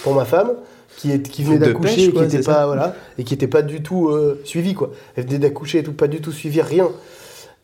[0.05, 0.53] pour ma femme,
[0.97, 3.35] qui, est, qui venait d'accoucher et qui quoi, était c'est ça pas, voilà, et qui
[3.35, 4.91] était pas du tout euh, suivi, quoi.
[5.17, 6.89] Elle venait d'accoucher et tout, pas du tout suivi, rien.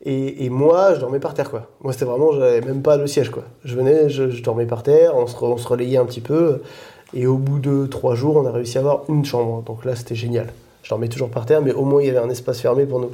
[0.04, 1.68] Et, moi, je dormais par terre, quoi.
[1.80, 3.42] Moi, c'était vraiment, j'avais même pas le siège, quoi.
[3.64, 6.62] Je venais, je, dormais par terre, on se, relayait un petit peu.
[7.14, 9.62] Et au bout de trois jours, on a réussi à avoir une chambre.
[9.62, 10.52] Donc là, c'était génial.
[10.82, 13.00] Je dormais toujours par terre, mais au moins, il y avait un espace fermé pour
[13.00, 13.11] nous.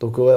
[0.00, 0.34] Donc ouais,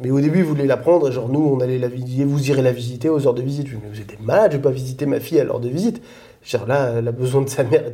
[0.00, 1.10] mais au début, ils voulaient la prendre.
[1.10, 2.24] Genre, nous, on allait la visiter.
[2.24, 3.66] Vous irez la visiter aux heures de visite.
[3.72, 6.02] Mais vous êtes des malades, je vais pas visiter ma fille à l'heure de visite.
[6.42, 7.84] Genre là, elle a besoin de sa mère,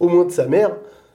[0.00, 0.70] au moins de sa mère,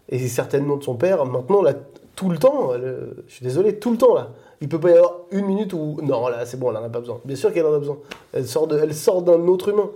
[0.09, 1.25] et certainement de son père.
[1.25, 1.73] Maintenant, là,
[2.15, 4.29] tout le temps, elle, je suis désolé, tout le temps, là.
[4.61, 5.97] Il peut pas y avoir une minute où...
[6.01, 7.19] Non, là, c'est bon, elle en a pas besoin.
[7.25, 7.97] Bien sûr qu'elle en a besoin.
[8.33, 8.77] Elle sort, de...
[8.77, 9.89] elle sort d'un autre humain.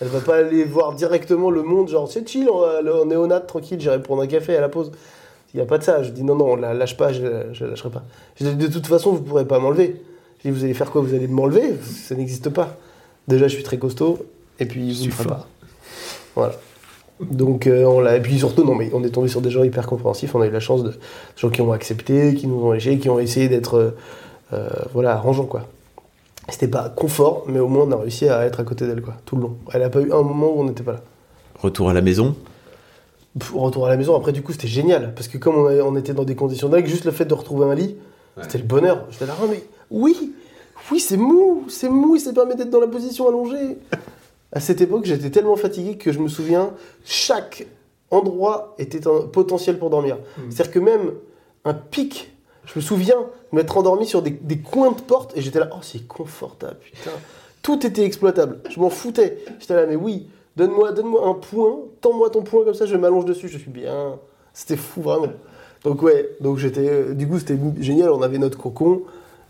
[0.00, 4.02] Elle va pas aller voir directement le monde, genre, c'est chill, on, néonat, tranquille, j'irai
[4.02, 4.90] prendre un café à la pause.
[5.52, 6.02] Il n'y a pas de ça.
[6.02, 7.22] Je dis non, non, on la lâche pas, je,
[7.52, 8.02] je la lâcherai pas.
[8.36, 10.02] Je dis, de toute façon, vous ne pourrez pas m'enlever.
[10.38, 11.76] Je dis, vous allez faire quoi Vous allez m'enlever?
[11.80, 12.76] Ça n'existe pas.
[13.28, 14.18] Déjà, je suis très costaud,
[14.58, 15.46] et puis vous ne ferez pas.
[16.34, 16.54] Voilà.
[17.20, 18.16] Donc, euh, on l'a.
[18.16, 20.34] Et puis surtout, non, mais on est tombé sur des gens hyper compréhensifs.
[20.34, 20.96] On a eu la chance de des
[21.36, 23.90] gens qui ont accepté, qui nous ont léché, qui ont essayé d'être, euh,
[24.52, 25.68] euh, voilà, arrangeants, quoi.
[26.50, 29.14] C'était pas confort, mais au moins on a réussi à être à côté d'elle, quoi,
[29.24, 29.56] tout le long.
[29.72, 31.00] Elle a pas eu un moment où on n'était pas là.
[31.58, 32.34] Retour à la maison?
[33.38, 35.82] Pff, retour à la maison, après du coup c'était génial, parce que comme on, a-
[35.82, 37.96] on était dans des conditions dingues, juste le fait de retrouver un lit,
[38.42, 39.06] c'était le bonheur.
[39.10, 40.32] J'étais là, Ah, mais oui,
[40.92, 43.78] oui c'est mou, c'est mou, ça permet d'être dans la position allongée.
[44.54, 46.72] à cette époque j'étais tellement fatigué que je me souviens,
[47.04, 47.66] chaque
[48.10, 50.18] endroit était un potentiel pour dormir.
[50.50, 51.12] C'est-à-dire que même
[51.64, 52.32] un pic,
[52.66, 53.16] je me souviens
[53.52, 57.10] m'être endormi sur des, des coins de porte, et j'étais là, oh c'est confortable, putain.
[57.62, 59.38] Tout était exploitable, je m'en foutais.
[59.58, 63.24] J'étais là, mais oui, donne-moi donne un point, tends-moi ton point comme ça, je m'allonge
[63.24, 64.18] dessus, je suis bien.
[64.52, 65.32] C'était fou, vraiment.
[65.82, 69.02] Donc ouais, donc j'étais, euh, du coup c'était génial, on avait notre cocon,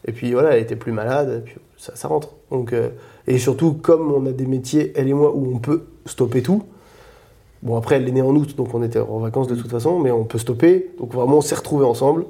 [0.06, 2.31] et puis voilà, elle était plus malade, et puis ça, ça rentre.
[2.51, 2.88] Donc, euh,
[3.27, 6.62] et surtout, comme on a des métiers, elle et moi, où on peut stopper tout,
[7.62, 9.99] Bon, après, elle est née en août, donc on était en vacances de toute façon,
[9.99, 10.90] mais on peut stopper.
[10.99, 12.27] Donc vraiment, on s'est retrouvés ensemble.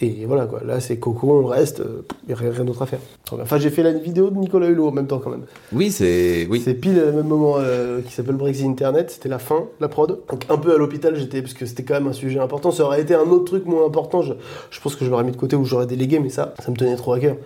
[0.00, 0.62] Et voilà, quoi.
[0.64, 1.80] Là, c'est Coco, on reste,
[2.24, 2.98] il n'y a rien, d'autre à faire.
[3.30, 5.44] Enfin, j'ai fait la vidéo de Nicolas Hulot en même temps, quand même.
[5.72, 6.48] Oui, c'est.
[6.50, 6.60] Oui.
[6.64, 10.18] C'est pile le même moment euh, qui s'appelle Brexit Internet, c'était la fin, la prod.
[10.28, 12.72] Donc un peu à l'hôpital j'étais, parce que c'était quand même un sujet important.
[12.72, 14.34] Ça aurait été un autre truc moins important, je,
[14.70, 16.76] je pense que je l'aurais mis de côté ou j'aurais délégué, mais ça, ça me
[16.76, 17.36] tenait trop à cœur.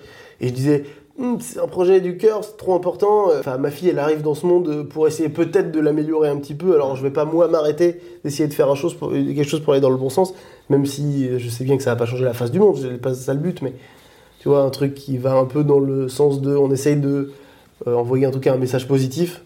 [0.40, 0.84] Et je disais,
[1.40, 3.28] c'est un projet du cœur, c'est trop important.
[3.58, 6.74] Ma fille, elle arrive dans ce monde pour essayer peut-être de l'améliorer un petit peu.
[6.74, 9.72] Alors je vais pas moi m'arrêter d'essayer de faire un chose pour- quelque chose pour
[9.74, 10.34] aller dans le bon sens,
[10.70, 12.76] même si euh, je sais bien que ça va pas changer la face du monde,
[12.80, 13.74] c'est pas ça le but, mais
[14.40, 17.32] tu vois, un truc qui va un peu dans le sens de, on essaye de
[17.86, 19.42] euh, envoyer en tout cas un message positif.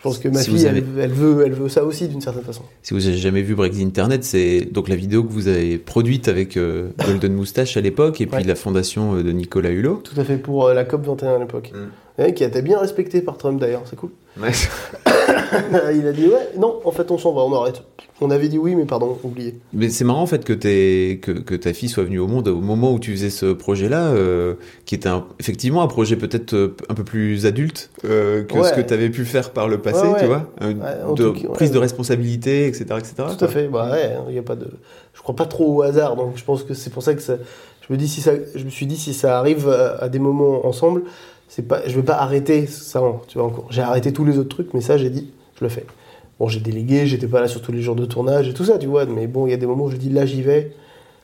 [0.00, 2.62] Je pense que ma Si fille, elle, veut, elle veut ça aussi d'une certaine façon.
[2.82, 6.26] Si vous avez jamais vu Brexit Internet, c'est donc la vidéo que vous avez produite
[6.26, 8.44] avec euh, Golden Moustache à l'époque et puis Ouais.
[8.44, 10.00] la fondation euh, de Nicolas Hulot.
[10.02, 11.72] Tout à fait pour euh, la COP 21 à l'époque.
[11.74, 11.88] Mm.
[12.20, 14.10] Ouais, qui a été bien respecté par Trump d'ailleurs, c'est cool.
[15.94, 17.82] Il a dit ouais, non, en fait on s'en va, on arrête.
[18.20, 19.58] On avait dit oui, mais pardon, oublié.
[19.72, 22.60] Mais c'est marrant en fait que, que, que ta fille soit venue au monde au
[22.60, 24.54] moment où tu faisais ce projet-là, euh,
[24.84, 28.68] qui était un- effectivement un projet peut-être euh, un peu plus adulte euh, que Ouais.
[28.68, 30.20] ce que tu avais pu faire par le passé, Ouais, ouais.
[30.20, 31.54] tu vois, euh, Ouais, de cas, ouais.
[31.54, 33.14] prise de responsabilité, etc., etc.
[33.16, 33.46] Tout quoi.
[33.46, 33.68] à fait.
[33.68, 34.68] Bah ouais, il y a pas de.
[35.14, 37.36] Je crois pas trop au hasard, donc je pense que c'est pour ça que ça.
[37.88, 38.32] Je me dis si ça.
[38.54, 41.02] Je me suis dit si ça arrive à, à des moments ensemble,
[41.50, 41.82] c'est pas.
[41.86, 43.02] Je vais pas arrêter ça.
[43.26, 43.66] Tu vois encore.
[43.70, 45.84] J'ai arrêté tous les autres trucs, mais ça j'ai dit, je le fais.
[46.38, 48.78] Bon, j'ai délégué, j'étais pas là sur tous les jours de tournage et tout ça,
[48.78, 49.04] tu vois.
[49.04, 50.72] Mais bon, il y a des moments où je dis là j'y vais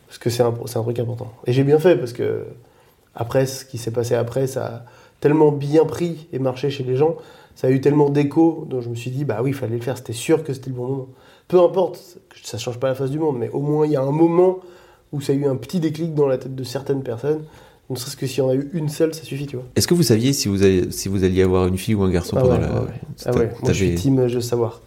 [0.08, 1.32] parce que c'est un, c'est un truc important.
[1.46, 2.44] Et j'ai bien fait parce que
[3.14, 4.82] après ce qui s'est passé après, ça a
[5.20, 7.16] tellement bien pris et marché chez les gens,
[7.54, 9.82] ça a eu tellement d'écho, donc je me suis dit bah oui, il fallait le
[9.82, 9.96] faire.
[9.96, 11.08] C'était sûr que c'était le bon moment
[11.48, 14.02] peu importe, ça change pas la face du monde, mais au moins il y a
[14.02, 14.58] un moment
[15.12, 17.44] où ça a eu un petit déclic dans la tête de certaines personnes.
[17.88, 19.64] Ne serait-ce que s'il y en a eu une seule, ça suffit, tu vois.
[19.76, 22.10] Est-ce que vous saviez si vous, alliez, si vous alliez avoir une fille ou un
[22.10, 22.72] garçon Ah pendant ouais, la.
[22.72, 23.00] ouais, ouais.
[23.24, 24.80] Ah ouais, moi je suis team, je veux savoir.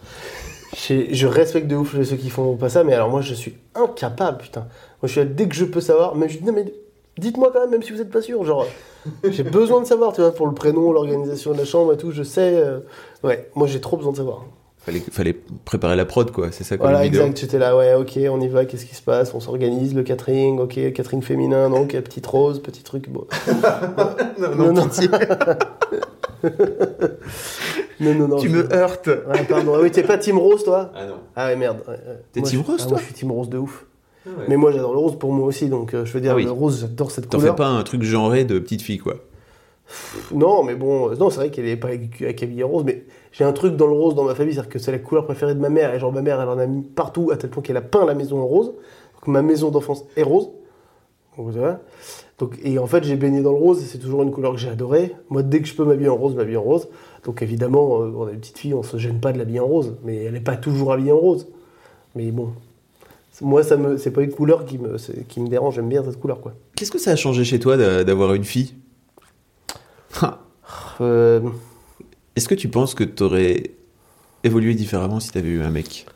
[0.76, 4.38] Je, respecte de ouf ceux qui font pas ça, mais alors moi je suis incapable,
[4.38, 4.60] putain.
[4.60, 6.72] Moi je suis là, dès que je peux savoir, mais je dis non mais
[7.18, 8.66] dites-moi quand même, même si vous êtes pas sûr, genre
[9.24, 12.12] j'ai besoin de savoir, tu vois, pour le prénom, l'organisation de la chambre et tout,
[12.12, 12.54] je sais.
[12.54, 12.80] euh,
[13.24, 14.44] ouais, moi j'ai trop besoin de savoir.
[14.82, 17.38] Fallait, fallait préparer la prod, quoi, c'est ça comme Voilà, exact.
[17.38, 19.34] J'étais là, ouais, ok, on y va, qu'est-ce qui se passe?
[19.34, 23.10] On s'organise, le catering, ok, catering féminin, donc petite rose, petit truc.
[23.10, 23.26] Bon.
[24.38, 24.72] non, non,
[28.00, 29.72] non, non, non, Tu je- me heurtes Ouais, pardon.
[29.76, 30.90] Ah oui, t'es pas Team Rose, toi?
[30.94, 31.16] Ah non.
[31.36, 31.82] Ah ouais, merde.
[32.32, 32.90] T'es Team je- Rose, ah, toi?
[32.92, 33.84] Moi, je suis Team Rose de ouf.
[34.48, 36.44] Mais moi, j'adore le rose pour moi aussi, donc euh, je veux dire, Ah oui.
[36.44, 37.54] le rose, j'adore cette T'en couleur.
[37.54, 39.16] fais pas un truc genré de petite fille, quoi.
[40.32, 43.44] Non, mais bon, euh, non, c'est vrai qu'elle est pas avec habillée rose, mais j'ai
[43.44, 45.60] un truc dans le rose dans ma famille, c'est-à-dire que c'est la couleur préférée de
[45.60, 47.76] ma mère, et genre ma mère, elle en a mis partout, à tel point qu'elle
[47.76, 48.72] a peint la maison en rose.
[49.14, 50.50] Donc ma maison d'enfance est rose.
[51.36, 51.80] Donc, voilà.
[52.38, 54.58] Donc, et en fait, j'ai baigné dans le rose, et c'est toujours une couleur que
[54.58, 55.14] j'ai adorée.
[55.28, 56.88] Moi, dès que je peux m'habiller en rose, m'habille en rose.
[57.24, 59.66] Donc évidemment, euh, on a une petite fille, on se gêne pas de l'habiller en
[59.66, 61.48] rose, mais elle n'est pas toujours habillée en rose.
[62.14, 62.48] Mais bon,
[63.42, 64.96] moi, ça me, c'est pas une couleur qui me,
[65.28, 66.54] qui me dérange, j'aime bien cette couleur, quoi.
[66.76, 68.74] Qu'est-ce que ça a changé chez toi d'a- d'avoir une fille?
[70.20, 70.38] Ha.
[71.00, 71.40] Euh,
[72.40, 73.70] Est-ce que tu penses que t'aurais
[74.44, 76.06] évolué différemment si t'avais eu un mec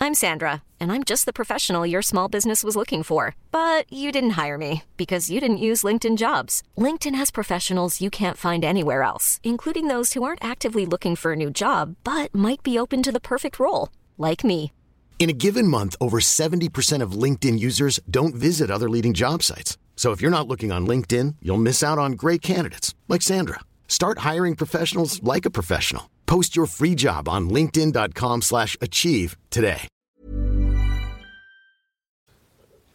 [0.00, 3.36] I'm Sandra, and I'm just the professional your small business was looking for.
[3.52, 6.64] But you didn't hire me because you didn't use LinkedIn jobs.
[6.76, 11.34] LinkedIn has professionals you can't find anywhere else, including those who aren't actively looking for
[11.34, 14.72] a new job but might be open to the perfect role, like me.
[15.20, 19.78] In a given month, over 70% of LinkedIn users don't visit other leading job sites.
[20.02, 23.60] So if you're not looking on LinkedIn, you'll miss out on great candidates like Sandra.
[23.86, 26.10] Start hiring professionals like a professional.
[26.26, 29.82] Post your free job on linkedin.com/achieve slash achieve today.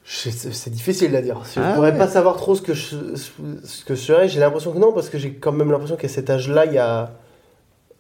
[0.03, 1.41] C'est difficile à dire.
[1.55, 1.97] Je Ah pourrais ouais.
[1.97, 4.27] pas savoir trop ce que je, ce que je serais.
[4.27, 6.77] J'ai l'impression que non, parce que j'ai quand même l'impression qu'à cet âge-là, il y
[6.77, 7.13] a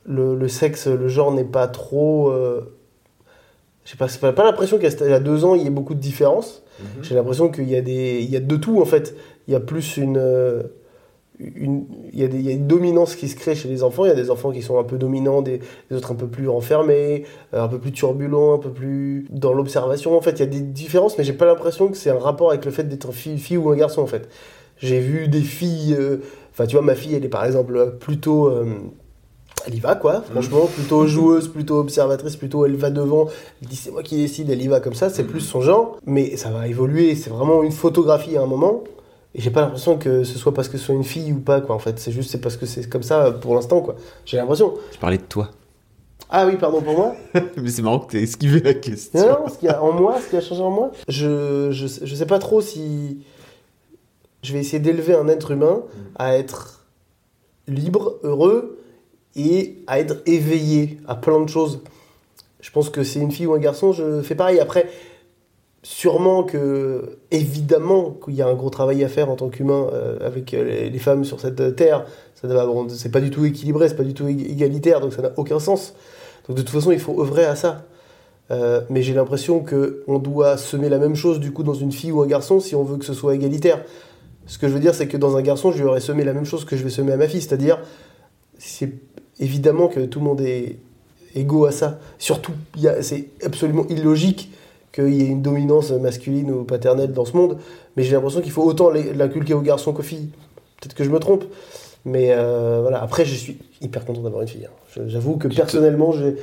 [0.05, 2.27] le, le sexe, le genre n'est pas trop.
[2.29, 2.75] euh,
[3.85, 6.61] Je sais pas, pas, pas l'impression qu'à deux ans, il y ait beaucoup de différences.
[7.01, 9.15] J'ai l'impression qu'il y a des, il y a de tout en fait.
[9.47, 10.63] Il y a plus une, euh,
[11.39, 13.83] une, il y a des, il y a une dominance qui se crée chez les
[13.83, 14.05] enfants.
[14.05, 15.61] Il y a des enfants qui sont un peu dominants, des,
[15.91, 20.15] autres un peu plus renfermés, euh, un peu plus turbulents, un peu plus dans l'observation.
[20.17, 22.49] En fait, il y a des différences, mais j'ai pas l'impression que c'est un rapport
[22.49, 24.29] avec le fait d'être fille, fille ou un garçon en fait.
[24.77, 26.17] J'ai vu des filles, euh,
[26.51, 28.51] enfin tu vois, ma fille, elle est par exemple plutôt
[29.65, 33.27] elle y va quoi, franchement, plutôt joueuse, plutôt observatrice, plutôt elle va devant,
[33.61, 35.97] elle dit c'est moi qui décide, elle y va comme ça, c'est plus son genre,
[36.05, 38.83] mais ça va évoluer, c'est vraiment une photographie à un moment,
[39.35, 41.61] et j'ai pas l'impression que ce soit parce que ce soit une fille ou pas
[41.61, 44.37] quoi en fait, c'est juste c'est parce que c'est comme ça pour l'instant quoi, j'ai
[44.37, 44.73] l'impression.
[44.91, 45.49] Je parlais de toi.
[46.29, 47.15] Ah oui, pardon pour moi.
[47.57, 49.19] Mais c'est marrant que t'aies esquivé la question.
[49.19, 51.69] Non, non, ce qu'il y a en moi, ce qui a changé en moi, je,
[51.71, 53.19] je, je sais pas trop si
[54.43, 55.83] je vais essayer d'élever un être humain
[56.15, 56.85] à être
[57.67, 58.76] libre, heureux,
[59.37, 61.81] et à être éveillé à plein de choses.
[62.59, 64.59] Je pense que c'est une fille ou un garçon, je fais pareil.
[64.59, 64.87] Après,
[65.83, 70.17] sûrement que, évidemment, qu'il y a un gros travail à faire en tant qu'humain euh,
[70.25, 72.05] avec euh, les, femmes sur cette terre.
[72.35, 75.21] Ça bon, c'est pas du tout équilibré, c'est pas du tout ég- égalitaire, donc ça
[75.21, 75.93] n'a aucun sens.
[76.47, 77.85] Donc de toute façon, il faut œuvrer à ça.
[78.49, 81.91] Euh, mais j'ai l'impression que on doit semer la même chose du coup dans une
[81.91, 83.83] fille ou un garçon si on veut que ce soit égalitaire.
[84.45, 86.33] Ce que je veux dire, c'est que dans un garçon, je lui aurais semé la
[86.33, 87.79] même chose que je vais semer à ma fille, c'est-à-dire,
[88.57, 88.93] c'est
[89.39, 90.77] évidemment que tout le monde est
[91.35, 91.99] égaux à ça.
[92.17, 92.53] Surtout,
[93.01, 94.51] c'est absolument illogique
[94.93, 97.57] qu'il y ait une dominance masculine ou paternelle dans ce monde,
[97.95, 100.29] mais j'ai l'impression qu'il faut autant l'inculquer aux garçons qu'aux filles.
[100.79, 101.43] Peut-être que je me trompe,
[102.05, 103.01] mais euh, voilà.
[103.01, 104.65] Après, je suis hyper content d'avoir une fille.
[104.65, 105.01] hein.
[105.07, 106.35] J'avoue que personnellement, j'ai.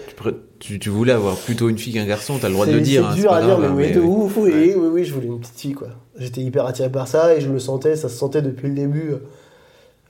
[0.61, 3.03] Tu, voulais avoir plutôt une fille qu'un garçon, t'as le droit de le dire.
[3.03, 4.37] C'est hein, dur à dire, mais, hein, oui, de mais- ouf.
[4.37, 5.89] Oui, oui, oui, je voulais une petite fille, quoi.
[6.19, 9.15] J'étais hyper attiré par ça et je me sentais, ça se sentait depuis le début.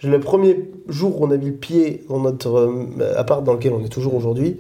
[0.05, 3.73] Le premier jour où on a mis le pied dans notre euh, appart dans lequel
[3.73, 4.59] on est toujours aujourd'hui,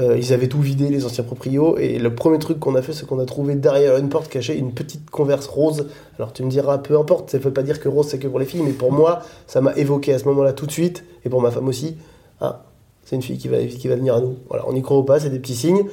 [0.00, 2.92] euh, ils avaient tout vidé, les anciens proprios, et le premier truc qu'on a fait,
[2.92, 5.86] c'est qu'on a trouvé derrière une porte cachée une petite converse rose.
[6.18, 8.26] Alors tu me diras, peu importe, ça ne veut pas dire que rose c'est que
[8.26, 11.04] pour les filles, mais pour moi, ça m'a évoqué à ce moment-là tout de suite,
[11.24, 11.96] et pour ma femme aussi,
[12.40, 12.64] ah,
[13.04, 14.36] c'est une fille qui va, qui va venir à nous.
[14.48, 15.84] Voilà, on y croit ou pas, c'est des petits signes.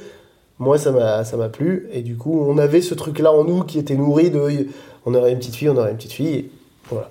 [0.58, 3.62] Moi, ça m'a, ça m'a plu, et du coup, on avait ce truc-là en nous
[3.62, 4.40] qui était nourri de,
[5.06, 6.50] on aurait une petite fille, on aurait une petite fille, et
[6.88, 7.10] voilà.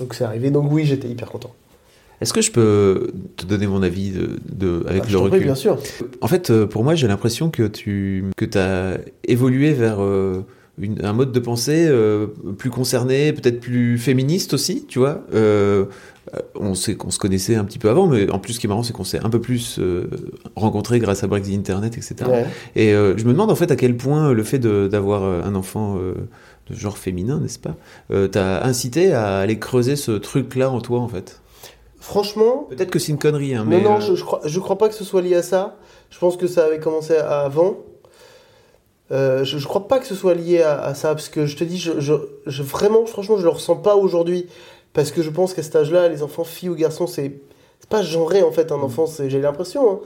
[0.00, 1.54] Donc c'est arrivé, donc oui, j'étais hyper content.
[2.20, 5.30] Est-ce que je peux te donner mon avis de, de- avec Ah, le t'en prie,
[5.32, 5.78] recul bien sûr.
[6.20, 10.44] En fait, euh, pour moi, j'ai l'impression que tu que as évolué vers euh,
[10.78, 12.26] une- un mode de pensée euh,
[12.58, 15.22] plus concerné, peut-être plus féministe aussi, tu vois.
[15.34, 15.86] Euh,
[16.54, 18.68] on sait qu'on se connaissait un petit peu avant, mais en plus, ce qui est
[18.68, 20.08] marrant, c'est qu'on s'est un peu plus euh,
[20.56, 22.14] rencontrés grâce à Brexit Internet, etc.
[22.28, 22.46] Ouais.
[22.76, 25.54] Et euh, je me demande en fait à quel point le fait d'avoir euh, un
[25.54, 26.14] enfant euh,
[26.68, 27.74] de genre féminin, n'est-ce pas,
[28.12, 31.40] euh, t'a incité à aller creuser ce truc-là en toi, en fait?
[31.98, 34.58] Franchement, Peut-être que c'est une connerie, hein, mais non, non, euh, je, je crois, je
[34.60, 35.76] crois pas que ce soit lié à ça.
[36.10, 37.76] Je pense que ça avait commencé à- avant.
[39.12, 41.56] Euh, je, je crois pas que ce soit lié à, à ça, parce que je
[41.56, 42.14] te dis, je, je,
[42.46, 44.46] je- vraiment, franchement, je le ressens pas aujourd'hui.
[44.92, 47.40] Parce que je pense qu'à cet âge-là, les enfants, filles ou garçons, c'est
[47.78, 49.90] c'est pas genré en fait, un enfant, c'est- j'ai l'impression.
[49.92, 49.98] hein,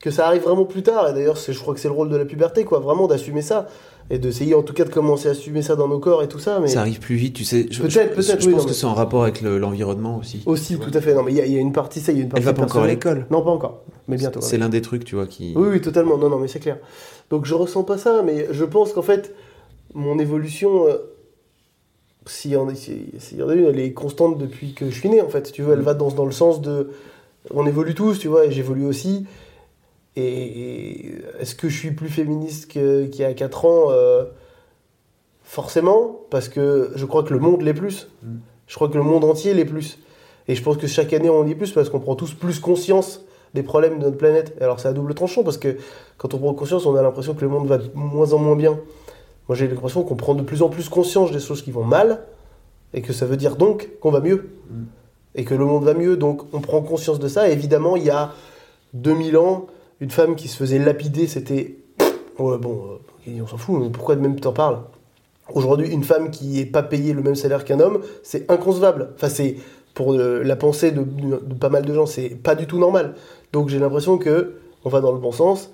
[0.00, 2.08] que ça arrive vraiment plus tard, et d'ailleurs, c'est- je crois que c'est le rôle
[2.08, 3.66] de la puberté, quoi, vraiment d'assumer ça,
[4.10, 6.38] et d'essayer en tout cas de commencer à assumer ça dans nos corps et tout
[6.38, 6.60] ça.
[6.60, 7.66] Mais ça arrive plus vite, tu sais.
[7.68, 9.58] Je- Peut-être, je- peut-être, Je oui, pense non, que mais- c'est en rapport avec le-
[9.58, 10.44] l'environnement aussi.
[10.46, 11.14] aussi, tout à fait.
[11.14, 12.28] Non, mais il y, a- il y a une partie, ça, il y a une
[12.30, 12.42] partie.
[12.42, 13.26] Elle va pas encore à l'école.
[13.30, 14.40] Non, pas encore, mais bientôt.
[14.40, 15.52] C'est l'un des trucs, tu vois, qui.
[15.56, 16.16] Oui, oui, totalement.
[16.16, 16.78] Non, non, mais c'est clair.
[17.30, 19.34] Donc je ressens pas ça, mais je pense qu'en fait,
[19.94, 20.98] mon évolution, euh,
[22.30, 25.28] s'il y, en a- en une, elle est constante depuis que je suis né, en
[25.28, 25.50] fait.
[25.52, 26.90] Tu veux, elle va dans, dans le sens de.
[27.52, 29.26] On évolue tous, tu vois, et j'évolue aussi.
[30.16, 33.86] Et, et est-ce que je suis plus féministe qu'il y a 4 ans?
[33.90, 34.24] Euh,
[35.42, 38.08] Forcément, parce que je crois que le monde l'est plus.
[38.66, 39.98] Je crois que le monde entier l'est plus.
[40.46, 43.24] Et je pense que chaque année, on l'est plus parce qu'on prend tous plus conscience
[43.54, 44.54] des problèmes de notre planète.
[44.60, 45.78] Et alors, c'est à double tranchant parce que
[46.18, 48.56] quand on prend conscience, on a l'impression que le monde va de moins en moins
[48.56, 48.78] bien.
[49.48, 52.20] Moi, j'ai l'impression qu'on prend de plus en plus conscience des choses qui vont mal
[52.94, 54.50] et que ça veut dire donc qu'on va mieux.
[55.34, 56.16] Et que le monde va mieux.
[56.16, 57.48] Donc, on prend conscience de ça.
[57.48, 58.32] Évidemment, il y a
[58.94, 59.66] 2000 ans,
[60.00, 61.76] une femme qui se faisait lapider, c'était.
[62.38, 64.80] Ouais, bon, euh, on s'en fout, mais pourquoi même t'en parles?
[65.54, 69.10] Aujourd'hui, une femme qui n'est pas payée le même salaire qu'un homme, c'est inconcevable.
[69.14, 69.56] Enfin, c'est
[69.94, 72.78] pour euh, la pensée de, de- de pas mal de gens, c'est pas du tout
[72.78, 73.14] normal.
[73.52, 75.70] Donc j'ai l'impression que on va dans le bon sens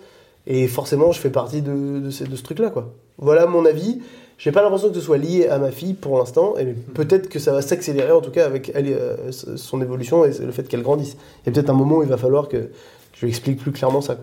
[0.47, 2.93] et forcément, je fais partie de, de, ce, de ce truc-là, quoi.
[3.19, 4.01] Voilà mon avis.
[4.37, 7.39] J'ai pas l'impression que ce soit lié à ma fille pour l'instant, et peut-être que
[7.39, 10.83] ça va s'accélérer en tout cas avec elle, euh, son évolution et le fait qu'elle
[10.83, 11.17] grandisse.
[11.43, 12.71] Il y a peut-être un moment où il va falloir que
[13.15, 14.17] je lui explique plus clairement ça.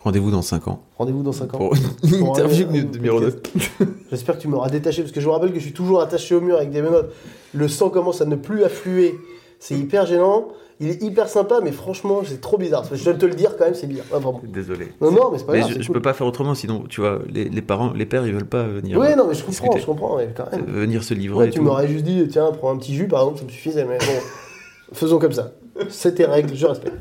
[0.00, 0.82] Rendez-vous dans 5 ans.
[0.98, 1.58] Rendez-vous dans 5 ans.
[1.58, 3.36] Pour une interview numéro 9.
[3.36, 3.70] podcast.
[4.10, 6.34] J'espère que tu m'auras détaché, parce que je vous rappelle que je suis toujours attaché
[6.34, 7.10] au mur avec des menottes.
[7.54, 9.14] Le sang commence à ne plus affluer.
[9.60, 10.48] C'est hyper gênant.
[10.80, 12.84] Il est hyper sympa, mais franchement, c'est trop bizarre.
[12.92, 14.06] Je dois te le dire quand même, c'est bizarre.
[14.12, 14.42] Ah, vraiment.
[14.44, 14.88] Désolé.
[15.00, 15.72] Non, non, mais c'est pas Mais grave.
[15.76, 15.94] je, je cool.
[15.94, 18.64] peux pas faire autrement, sinon, tu vois, les, les parents, les pères, ils veulent pas
[18.64, 18.98] venir.
[18.98, 19.80] Oui, euh, non, mais je comprends, discuter.
[19.80, 20.64] je comprends, ouais, quand même.
[20.68, 21.38] Euh, Venir se livrer.
[21.38, 23.50] Ouais, et tu m'aurais juste dit, tiens, prends un petit jus, par exemple, ça me
[23.50, 24.04] suffisait, mais bon,
[24.92, 25.52] faisons comme ça.
[25.88, 26.94] C'est tes règles, je respecte.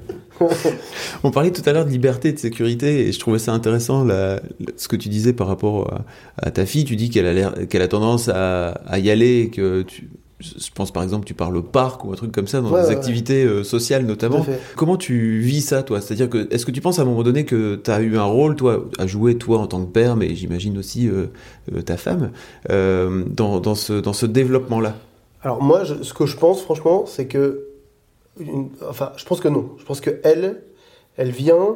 [1.23, 4.39] On parlait tout à l'heure de liberté, de sécurité, et je trouvais ça intéressant la-
[4.77, 6.05] ce que tu disais par rapport à,
[6.37, 6.83] à ta fille.
[6.83, 10.09] Tu dis qu'elle a l'air, qu'elle a tendance à, à y aller, et que tu,
[10.43, 12.81] je pense par exemple, tu parles au parc ou un truc comme ça, dans Ouais,
[12.81, 14.45] des ouais, activités euh, sociales notamment.
[14.75, 16.01] Comment tu vis ça, toi?
[16.01, 18.25] C'est-à-dire que, est-ce que tu penses à un moment donné que tu as eu un
[18.25, 21.27] rôle, toi, à jouer, toi, en tant que père, mais j'imagine aussi euh,
[21.73, 22.31] euh, ta femme,
[22.69, 24.95] euh, dans, dans ce, dans ce développement-là?
[25.41, 27.65] Alors moi, je- ce que je pense, franchement, c'est que...
[28.39, 29.69] une- enfin, je pense que non.
[29.77, 30.61] Je pense que elle,
[31.17, 31.75] elle vient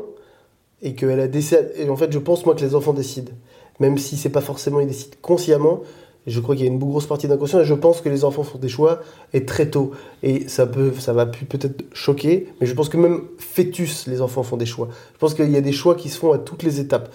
[0.82, 1.62] et qu'elle a décidé...
[1.78, 3.32] Et en fait, je pense, moi, que les enfants décident.
[3.80, 5.82] Même si c'est pas forcément ils décident consciemment,
[6.28, 8.44] Je crois qu'il y a une grosse partie d'inconscient et je pense que les enfants
[8.44, 9.00] font des choix
[9.34, 9.92] et très tôt.
[10.24, 14.44] Et ça peut, ça va peut-être choquer, mais je pense que même fœtus, les enfants
[14.44, 14.90] font des choix.
[15.14, 17.14] Je pense qu'il y a des choix qui se font à toutes les étapes.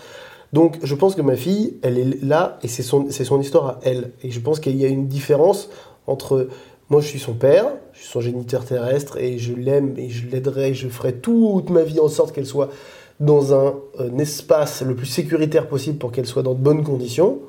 [0.55, 3.67] Donc je pense que ma fille, elle est là et c'est son, c'est son histoire
[3.67, 4.13] à elle.
[4.23, 5.69] Et je pense qu'il y a une différence
[6.07, 6.49] entre
[6.89, 10.27] moi je suis son père, je suis son géniteur terrestre et je l'aime et je
[10.27, 12.71] l'aiderai, je ferai toute ma vie en sorte qu'elle soit
[13.21, 13.75] dans un
[14.19, 17.41] espace le plus sécuritaire possible pour qu'elle soit dans de bonnes conditions.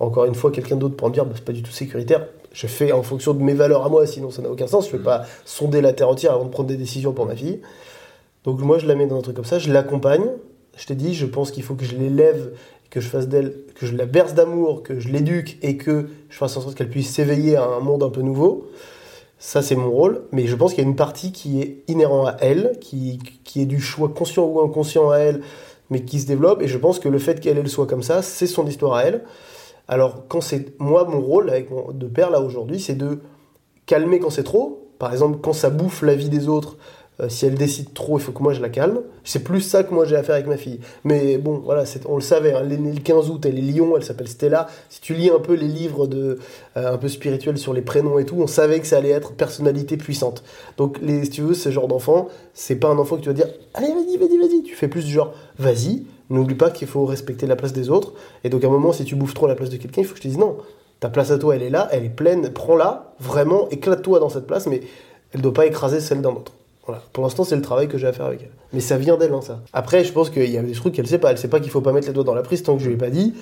[0.00, 2.26] Encore une fois, quelqu'un d'autre pourra me dire, bah, c'est pas du tout sécuritaire.
[2.52, 4.88] Je fais en fonction de mes valeurs à moi, sinon ça n'a aucun sens.
[4.88, 7.36] Je ne vais pas sonder la terre entière avant de prendre des décisions pour ma
[7.36, 7.60] fille.
[8.44, 10.26] Donc moi, je la mets dans un truc comme ça, je l'accompagne.
[10.76, 12.52] Je t'ai dit, je pense qu'il faut que je l'élève,
[12.90, 16.36] que je fasse d'elle, que je la berce d'amour, que je l'éduque et que je
[16.36, 18.68] fasse en sorte qu'elle puisse s'éveiller à un monde un peu nouveau.
[19.38, 20.22] Ça, c'est mon rôle.
[20.32, 23.62] Mais je pense qu'il y a une partie qui est inhérent à elle, qui, qui
[23.62, 25.42] est du choix conscient ou inconscient à elle,
[25.90, 26.62] mais qui se développe.
[26.62, 29.04] Et je pense que le fait qu'elle elle soit comme ça, c'est son histoire à
[29.04, 29.22] elle.
[29.88, 33.20] Alors, quand c'est moi, mon rôle avec mon, de père là aujourd'hui, c'est de
[33.86, 34.92] calmer quand c'est trop.
[34.98, 36.76] Par exemple, quand ça bouffe la vie des autres,
[37.20, 39.00] euh, si elle décide trop, il faut que moi je la calme.
[39.22, 40.80] C'est plus ça que moi j'ai à faire avec ma fille.
[41.04, 42.52] Mais bon, voilà, on le savait.
[42.52, 44.66] hein, le 15 août, elle est Lyon, elle s'appelle Stella.
[44.88, 46.38] Si tu lis un peu les livres de,
[46.76, 49.32] euh, un peu spirituels sur les prénoms et tout, on savait que ça allait être
[49.32, 50.42] personnalité puissante.
[50.76, 53.34] Donc, les, si tu veux, ce genre d'enfant, c'est pas un enfant que tu vas
[53.34, 54.62] dire Allez, vas-y, vas-y, vas-y.
[54.62, 58.14] Tu fais plus du genre Vas-y, n'oublie pas qu'il faut respecter la place des autres.
[58.42, 60.14] Et donc, à un moment, si tu bouffes trop la place de quelqu'un, il faut
[60.14, 60.56] que je te dise Non,
[60.98, 64.46] ta place à toi, elle est là, elle est pleine, prends-la, vraiment, éclate-toi dans cette
[64.48, 64.80] place, mais
[65.32, 66.52] elle doit pas écraser celle d'un autre.
[66.86, 67.02] Voilà.
[67.12, 68.52] Pour l'instant, c'est le travail que j'ai à faire avec elle.
[68.72, 69.60] Mais ça vient d'elle, hein, ça.
[69.72, 71.30] Après, je pense qu'il y a des trucs qu'elle sait pas.
[71.30, 72.88] Elle sait pas qu'il faut pas mettre les doigts dans la prise tant que je
[72.88, 73.34] lui ai pas dit.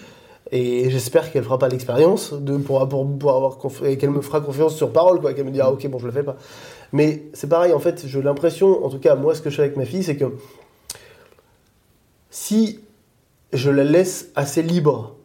[0.50, 4.40] Et j'espère qu'elle fera pas l'expérience de pour, pour, pour avoir et qu'elle me fera
[4.40, 5.33] confiance sur parole, quoi.
[5.33, 6.37] Qu'elle me dira, ok, bon, je le fais pas.
[6.92, 9.62] Mais c'est pareil, en fait, j'ai l'impression, en tout cas, moi, ce que je fais
[9.62, 10.26] avec ma fille, c'est que
[12.31, 12.81] si
[13.52, 15.16] je la laisse assez libre,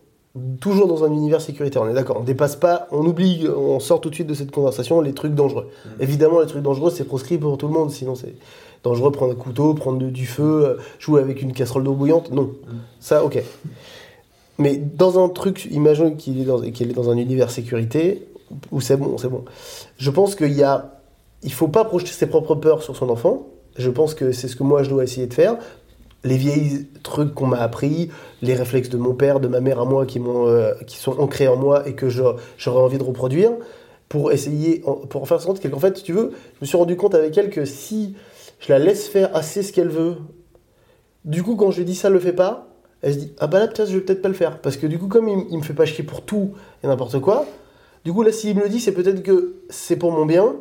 [0.59, 4.01] toujours dans un univers sécuritaire, on est d'accord, on dépasse pas, on oublie, on sort
[4.01, 5.67] tout de suite de cette conversation les trucs dangereux.
[5.99, 8.35] Évidemment, les trucs dangereux, c'est proscrit pour tout le monde, sinon c'est
[8.83, 12.51] dangereux prendre un couteau, prendre du feu, euh, jouer avec une casserole d'eau bouillante, non.
[12.99, 13.41] Ça, ok.
[14.59, 18.27] Mais dans un truc, imaginons qu'il est, dans- est dans un univers sécurité,
[18.71, 19.43] où c'est bon, c'est bon.
[19.97, 20.93] Je pense qu'il y a.
[21.43, 23.45] Il faut pas projeter ses propres peurs sur son enfant.
[23.77, 25.57] Je pense que c'est ce que moi je dois essayer de faire.
[26.23, 28.09] Les vieilles trucs qu'on m'a appris,
[28.41, 31.19] les réflexes de mon père, de ma mère à moi qui, m'ont, euh, qui sont
[31.19, 33.51] ancrés en moi et que j'aurais envie de reproduire,
[34.09, 37.13] pour essayer, pour en faire sorte qu'en fait, tu veux, je me suis rendu compte
[37.13, 38.15] avec elle que si
[38.59, 40.15] je la laisse faire assez ce qu'elle veut,
[41.25, 42.69] du coup, quand je lui dis ça, le fais pas,
[43.01, 44.59] elle se dit Ah bah là, peut-être, je vais peut-être pas le faire.
[44.59, 46.53] Parce que du coup, comme il, il me fait pas chier pour tout
[46.83, 47.45] et n'importe quoi,
[48.05, 50.55] du coup, là, s'il me le dit, c'est peut-être que c'est pour mon bien,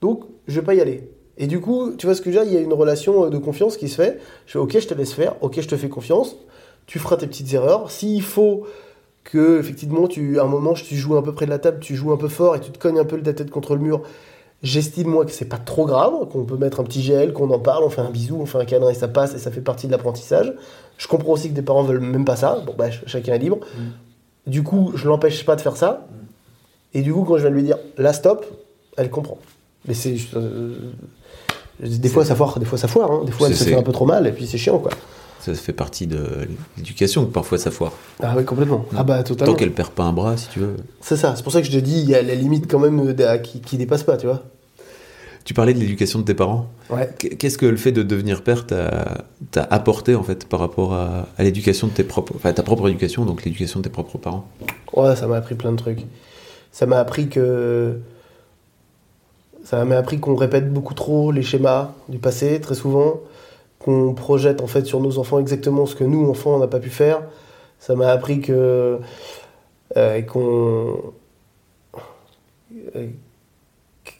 [0.00, 1.08] donc je vais pas y aller.
[1.38, 3.24] Et du coup, tu vois ce que je veux dire, il y a une relation
[3.26, 4.18] euh, de confiance qui se fait.
[4.46, 6.36] Je fais Ok, je te laisse faire, ok, je te fais confiance,
[6.86, 7.90] tu feras tes petites erreurs.
[7.90, 8.66] S'il faut
[9.24, 11.94] que, effectivement, tu, à un moment, tu joues un peu près de la table, tu
[11.94, 14.02] joues un peu fort et tu te cognes un peu la tête contre le mur,
[14.60, 17.60] J'estime moi que c'est pas trop grave, qu'on peut mettre un petit gel, qu'on en
[17.60, 19.60] parle, on fait un bisou, on fait un câlin et ça passe et ça fait
[19.60, 20.52] partie de l'apprentissage.
[20.96, 22.60] Je comprends aussi que des parents veulent même pas ça.
[22.66, 23.58] Bon bah ch- chacun est libre.
[24.48, 26.08] Du coup, je l'empêche pas de faire ça.
[26.92, 28.46] Et du coup, quand je vais lui dire là stop,
[28.96, 29.38] elle comprend.
[29.86, 30.74] Mais c'est euh,
[31.80, 33.10] des fois ça foire, des fois ça foire.
[33.10, 33.22] hein.
[33.24, 34.90] Des fois elle se fait un peu trop mal et puis c'est chiant quoi.
[35.40, 37.92] Ça fait partie de l'éducation que parfois ça foire.
[38.22, 38.84] Ah oui complètement.
[38.96, 39.52] Ah bah totalement.
[39.54, 40.76] Tant qu'elle perd pas un bras, si tu veux.
[41.00, 41.34] C'est ça.
[41.36, 43.60] C'est pour ça que je te dis il y a la limite quand même qui,
[43.60, 44.42] qui dépasse pas, tu vois.
[45.44, 46.66] Tu parlais de l'éducation de tes parents.
[46.90, 47.08] Ouais.
[47.18, 50.92] Qu- Qu'est-ce que le fait de devenir père t'a t'a apporté en fait par rapport
[50.92, 54.18] à, à l'éducation de tes propres, enfin ta propre éducation, donc l'éducation de tes propres
[54.18, 54.46] parents?
[54.92, 56.00] Ouais, ça m'a appris plein de trucs.
[56.72, 57.96] Ça m'a appris que.
[59.68, 63.20] Ça m'a appris qu'on répète beaucoup trop les schémas du passé, très souvent.
[63.78, 66.80] Qu'on projette en fait sur nos enfants exactement ce que nous, enfants, on n'a pas
[66.80, 67.20] pu faire.
[67.78, 68.98] Ça m'a appris que.
[69.98, 71.12] euh, qu'on.
[72.96, 73.08] euh,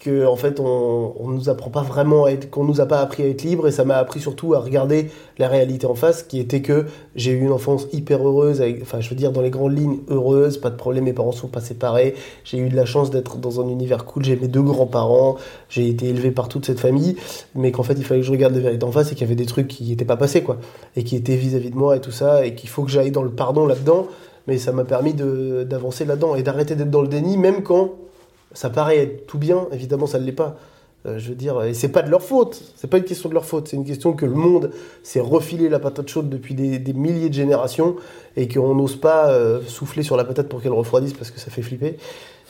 [0.00, 3.00] que en fait on, on nous apprend pas vraiment à être qu'on nous a pas
[3.00, 6.22] appris à être libre et ça m'a appris surtout à regarder la réalité en face
[6.22, 9.50] qui était que j'ai eu une enfance hyper heureuse enfin je veux dire dans les
[9.50, 12.84] grandes lignes heureuse pas de problème mes parents sont pas séparés j'ai eu de la
[12.84, 15.36] chance d'être dans un univers cool j'ai mes deux grands-parents
[15.68, 17.16] j'ai été élevé par toute cette famille
[17.54, 19.24] mais qu'en fait il fallait que je regarde la vérité en face et qu'il y
[19.24, 20.58] avait des trucs qui n'étaient pas passés quoi
[20.96, 23.22] et qui étaient vis-à-vis de moi et tout ça et qu'il faut que j'aille dans
[23.22, 24.06] le pardon là-dedans
[24.46, 27.92] mais ça m'a permis d'avancer là-dedans et d'arrêter d'être dans le déni même quand
[28.52, 30.56] ça paraît être tout bien, évidemment ça ne l'est pas.
[31.06, 33.34] Euh, je veux dire, et c'est pas de leur faute, c'est pas une question de
[33.34, 34.72] leur faute, c'est une question que le monde
[35.04, 37.94] s'est refilé la patate chaude depuis des, milliers de générations
[38.36, 41.50] et qu'on n'ose pas euh, souffler sur la patate pour qu'elle refroidisse parce que ça
[41.50, 41.98] fait flipper.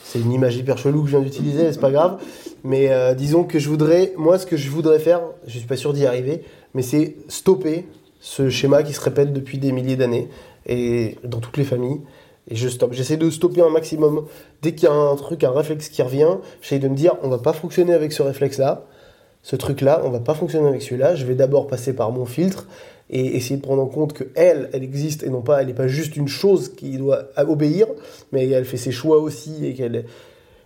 [0.03, 2.19] C'est une image hyper chelou que je viens d'utiliser, c'est pas grave.
[2.63, 5.77] Mais euh, disons que je voudrais, moi ce que je voudrais faire, je suis pas
[5.77, 6.41] sûr d'y arriver,
[6.73, 7.85] mais c'est stopper
[8.19, 10.27] ce schéma qui se répète depuis des milliers d'années
[10.65, 12.01] et dans toutes les familles
[12.49, 12.93] Et je stoppe.
[12.93, 14.25] J'essaie de stopper un maximum.
[14.61, 17.29] Dès qu'il y a un truc, un réflexe qui revient, j'essaie de me dire, on
[17.29, 18.85] va pas fonctionner avec ce réflexe-là,
[19.43, 21.15] ce truc-là, on va pas fonctionner avec celui-là.
[21.15, 22.67] Je vais d'abord passer par mon filtre
[23.09, 25.73] et essayer de prendre en compte que elle, elle existe et non pas, elle n'est
[25.73, 27.87] pas juste une chose qui doit obéir,
[28.31, 30.05] mais elle fait ses choix aussi et qu'elle.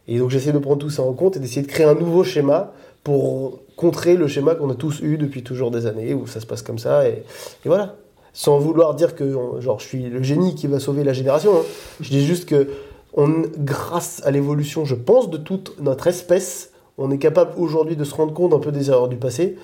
[0.08, 2.24] Et donc j'essaie de prendre tout ça en compte et d'essayer de créer un nouveau
[2.24, 2.74] schéma
[3.04, 6.46] pour contrer le schéma qu'on a tous eu depuis toujours des années où ça se
[6.46, 7.24] passe comme ça et
[7.66, 7.96] voilà.
[8.34, 11.56] Sans vouloir dire que genre je suis le génie qui va sauver la génération.
[11.56, 11.64] hein.
[12.02, 12.68] Je dis juste que
[13.16, 18.04] on, grâce à l'évolution, je pense, de toute notre espèce, on est capable aujourd'hui de
[18.04, 19.56] se rendre compte un peu des erreurs du passé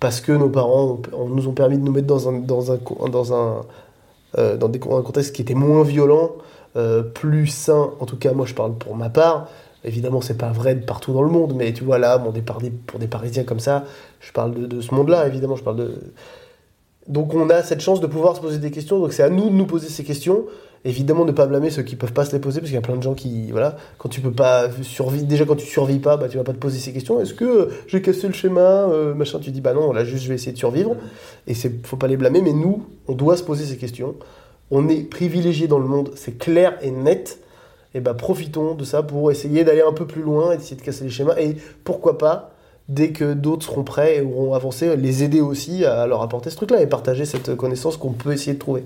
[0.00, 2.78] parce que nos parents nous ont permis de nous mettre dans un, dans un,
[3.10, 3.60] dans un,
[4.38, 6.32] euh, dans des, un contexte qui était moins violent,
[6.76, 7.92] euh, plus sain.
[8.00, 9.48] En tout cas, moi, je parle pour ma part.
[9.84, 12.98] Évidemment, c'est pas vrai de partout dans le monde, mais tu vois là, des pour
[12.98, 13.84] des Parisiens comme ça,
[14.20, 15.26] je parle de ce monde-là.
[15.26, 15.94] Évidemment, je parle de.
[17.08, 18.98] Donc, on a cette chance de pouvoir se poser des questions.
[18.98, 20.44] Donc, c'est à nous de nous poser ces questions.
[20.86, 22.82] Évidemment, ne pas blâmer ceux qui peuvent pas se les poser, parce qu'il y a
[22.82, 26.18] plein de gens qui, voilà, quand tu peux pas survivre, déjà quand tu survis pas,
[26.18, 27.20] bah, tu vas pas te poser ces questions.
[27.22, 29.38] Est-ce que euh, j'ai cassé le schéma, euh, machin?
[29.38, 30.94] Tu dis, bah non, là, juste, je vais essayer de survivre.
[31.46, 34.14] Et c'est, faut pas les blâmer, mais nous, on doit se poser ces questions.
[34.70, 37.38] On est privilégiés dans le monde, c'est clair et net.
[37.94, 40.82] Et bah, profitons de ça pour essayer d'aller un peu plus loin et d'essayer de
[40.82, 41.36] casser les schémas.
[41.38, 42.53] Et pourquoi pas,
[42.88, 46.56] dès que d'autres seront prêts et auront avancé, les aider aussi à leur apporter ce
[46.56, 48.84] truc-là et partager cette connaissance qu'on peut essayer de trouver.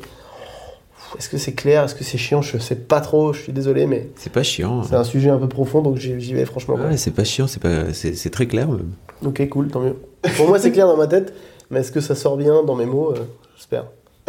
[1.19, 1.85] Est-ce que c'est clair?
[1.85, 2.43] Est-ce que c'est chiant?
[2.43, 4.83] Je sais pas trop, je suis désolé, mais C'est pas chiant.
[4.83, 6.75] c'est un sujet un peu profond, donc j'y vais franchement.
[6.75, 8.69] Ouais, c'est pas chiant, c'est pas, c'est c'est très clair.
[8.69, 8.91] même.
[9.25, 9.97] Ok, cool, tant mieux.
[10.37, 11.33] Pour moi, c'est clair dans ma tête,
[11.71, 13.13] mais est-ce que ça sort bien dans mes mots?
[13.13, 13.25] Euh,
[13.57, 13.87] J'espère.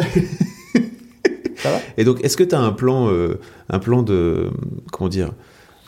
[1.56, 1.78] ça va?
[1.96, 4.50] Et donc, est-ce que tu as un plan, euh, un plan de,
[4.92, 5.32] comment dire,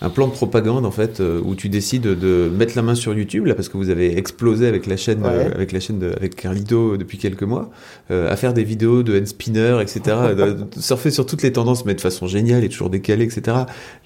[0.04, 3.14] un plan de propagande en fait, euh, où tu décides de mettre la main sur
[3.14, 5.28] YouTube là, parce que vous avez explosé avec la chaîne, Ouais.
[5.30, 7.70] euh, avec la chaîne de, avec Carlito depuis quelques mois,
[8.10, 10.00] euh, à faire des vidéos de hand spinner, etc.,
[10.36, 13.58] de, de surfer sur toutes les tendances, mais de façon géniale et toujours décalée, etc.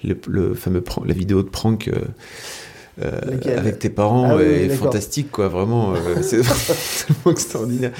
[0.03, 1.87] Le, le fameux, la vidéo de prank.
[1.87, 1.93] euh,
[3.03, 3.11] euh,
[3.57, 7.91] avec tes parents Ah oui, est fantastique quoi vraiment euh, c'est vraiment extraordinaire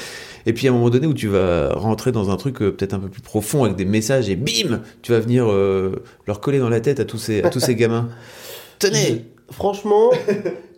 [0.47, 2.93] et puis à un moment donné où tu vas rentrer dans un truc euh, peut-être
[2.93, 6.57] un peu plus profond avec des messages et bim, tu vas venir euh, leur coller
[6.57, 8.07] dans la tête à tous ces, à tous ces gamins.
[8.79, 10.11] Tenez Franchement,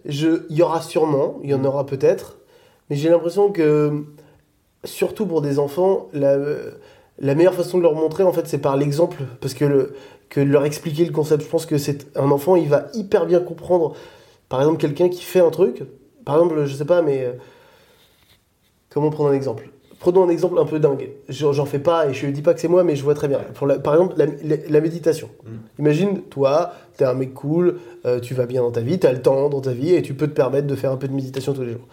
[0.05, 2.38] il y aura sûrement, il y en aura peut-être,
[2.89, 4.05] mais j'ai l'impression que,
[4.84, 6.38] surtout pour des enfants, la,
[7.20, 9.93] la meilleure façon de leur montrer, en fait, c'est par l'exemple, parce que, le,
[10.30, 11.43] que de leur expliquer le concept.
[11.43, 13.95] Je pense que c'est un enfant, il va hyper bien comprendre,
[14.49, 15.84] par exemple, quelqu'un qui fait un truc,
[16.26, 17.34] par exemple, je sais pas, mais euh,
[18.90, 19.70] comment prendre un exemple?
[20.00, 21.10] Prenons un exemple un peu dingue.
[21.28, 23.28] J'en fais pas et je ne dis pas que c'est moi, mais je vois très
[23.28, 23.40] bien.
[23.54, 25.30] Pour la- par exemple, la, la- la méditation.
[25.78, 29.22] Imagine, toi, t'es un mec cool, euh, tu vas bien dans ta vie, t'as le
[29.22, 31.52] temps dans ta vie et tu peux te permettre de faire un peu de méditation
[31.54, 31.88] tous les jours.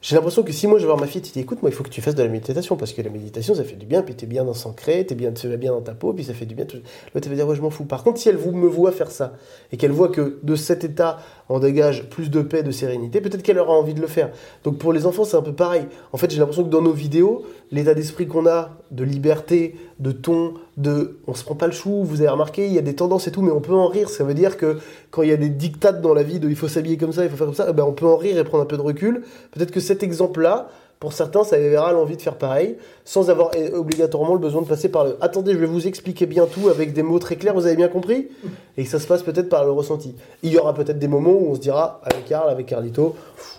[0.00, 1.74] J'ai l'impression que si moi je vais voir ma fille, tu dis écoute, moi il
[1.74, 4.02] faut que tu fasses de la méditation parce que la méditation ça fait du bien,
[4.02, 6.22] puis t'es bien dans son cré, t'es bien, tu vas bien dans ta peau, puis
[6.22, 6.66] ça fait du bien.
[6.66, 6.82] L'autre
[7.14, 7.84] elle va dire ouais, je m'en fous.
[7.84, 9.32] Par contre, si elle vous me voit faire ça
[9.72, 11.18] et qu'elle voit que de cet état
[11.48, 14.30] on dégage plus de paix, de sérénité, peut-être qu'elle aura envie de le faire.
[14.64, 15.86] Donc pour les enfants, c'est un peu pareil.
[16.12, 20.12] En fait, j'ai l'impression que dans nos vidéos, l'état d'esprit qu'on a de liberté, de
[20.12, 22.94] ton, de on se prend pas le chou, vous avez remarqué, il y a des
[22.94, 24.10] tendances et tout, mais on peut en rire.
[24.10, 24.78] Ça veut dire que
[25.10, 27.24] quand il y a des dictates dans la vie de il faut s'habiller comme ça,
[27.24, 28.76] il faut faire comme ça, eh ben, on peut en rire et prendre un peu
[28.76, 29.22] de recul.
[29.52, 30.68] Peut-être que cet exemple-là,
[31.00, 34.88] pour certains, ça éveillera l'envie de faire pareil, sans avoir obligatoirement le besoin de passer
[34.88, 37.66] par le attendez, je vais vous expliquer bien tout avec des mots très clairs, vous
[37.66, 38.28] avez bien compris?
[38.76, 40.14] Et que ça se passe peut-être par le ressenti.
[40.42, 43.14] Il y aura peut-être des moments où on se dira, avec Karl, avec Carlito,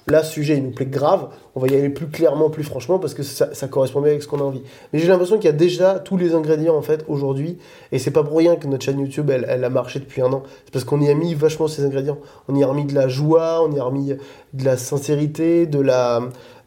[0.07, 3.13] là, sujet, il nous plaît grave, on va y aller plus clairement, plus franchement, parce
[3.13, 4.63] que ça, ça correspond bien avec ce qu'on a envie.
[4.91, 7.57] Mais j'ai l'impression qu'il y a déjà tous les ingrédients, en fait, aujourd'hui,
[7.91, 10.31] et c'est pas pour rien que notre chaîne YouTube, elle, elle a marché depuis un
[10.33, 10.43] an.
[10.65, 12.17] C'est parce qu'on y a mis vachement ces ingrédients.
[12.47, 14.13] On y a remis de la joie, on y a remis
[14.53, 16.21] de la sincérité, de la...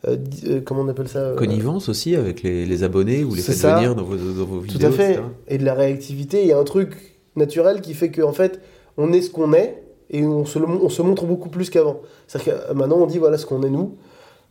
[0.08, 3.42] euh, euh, comment on appelle ça euh, Connivence aussi avec les, les abonnés ou les
[3.42, 3.76] faites ça.
[3.76, 4.88] venir dans vos, dans vos Tout vidéos.
[4.88, 5.10] à fait.
[5.12, 5.22] etc.
[5.48, 6.42] Et de la réactivité.
[6.42, 8.60] Il y a un truc naturel qui fait qu'en fait,
[8.96, 12.00] on est ce qu'on est et on se, on montre beaucoup plus qu'avant.
[12.26, 13.96] C'est-à-dire que euh, maintenant, on dit voilà ce qu'on est nous.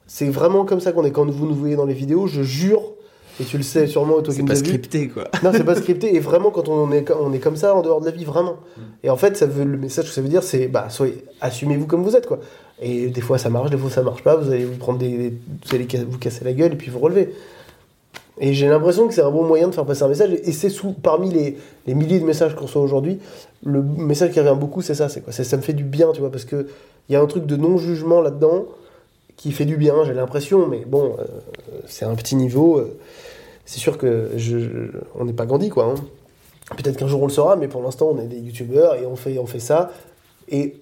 [0.08, 1.12] C'est vraiment comme ça qu'on est.
[1.12, 2.82] Quand vous nous voyez dans les vidéos, je jure,
[3.40, 5.30] et tu le sais sûrement, toi qui C'est nous pas scripté quoi.
[5.44, 6.16] non, c'est pas scripté.
[6.16, 8.58] Et vraiment, quand on est, on est comme ça en dehors de la vie, vraiment.
[9.04, 11.86] Et en fait, ça veut, le message que ça veut dire, c'est bah, soyez, assumez-vous
[11.88, 12.40] comme vous êtes, quoi.
[12.82, 14.36] Et des fois, ça marche, des fois, ça marche pas.
[14.36, 17.34] Vous allez vous prendre vous allez vous casser la gueule et puis vous relever.
[18.40, 20.32] Et j'ai l'impression que c'est un bon moyen de faire passer un message.
[20.32, 23.20] Et c'est sous, parmi les, les milliers de messages qu'on reçoit aujourd'hui,
[23.64, 25.10] le message qui revient beaucoup, c'est ça.
[25.10, 25.32] C'est quoi?
[25.32, 26.68] Ça me fait du bien, tu vois, parce que
[27.08, 28.66] il y a un truc de non-jugement là-dedans
[29.38, 30.68] qui fait du bien, j'ai l'impression.
[30.68, 31.24] Mais bon, euh,
[31.86, 32.80] c'est un petit niveau.
[32.80, 32.98] euh,
[33.66, 34.58] c'est sûr que je,
[35.20, 35.86] on n'est pas Gandhi, quoi.
[35.86, 35.96] hein.
[36.78, 39.16] Peut-être qu'un jour on le saura, mais pour l'instant, on est des youtubeurs et on
[39.16, 39.92] fait, on fait ça.
[40.50, 40.76] Et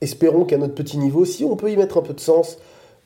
[0.00, 2.58] espérons qu'à notre petit niveau, si on peut y mettre un peu de sens,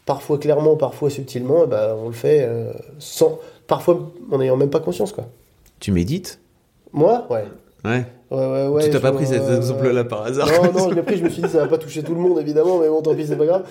[0.07, 4.80] parfois clairement, parfois subtilement, ben, on le fait euh, sans, parfois en n'ayant même pas
[4.80, 5.26] conscience, quoi.
[5.78, 6.41] Tu médites?
[6.93, 7.45] Moi, ouais.
[7.84, 8.05] Ouais.
[8.30, 8.84] Ouais, ouais, ouais.
[8.84, 11.24] tu t'as pas pris cet euh, exemple-là par hasard Non, non, je l'ai pris, je
[11.24, 13.26] me suis dit, ça va pas toucher tout le monde, évidemment, mais bon, tant pis,
[13.26, 13.62] c'est pas grave.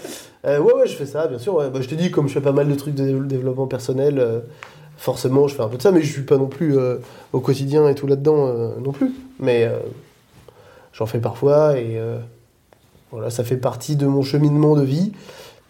[0.45, 1.53] Euh, ouais, ouais, je fais ça, bien sûr.
[1.55, 1.70] ouais.
[1.70, 4.20] Bah, je te dis, comme je fais pas mal de trucs de dé- développement personnel,
[4.20, 4.39] euh,
[4.97, 6.78] forcément, je fais un peu de ça, mais je suis pas non plus
[7.32, 9.11] au quotidien et tout là-dedans non plus.
[9.39, 9.70] Mais
[10.91, 11.97] j'en fais parfois, et
[13.12, 15.12] voilà, ça fait partie de mon cheminement de vie,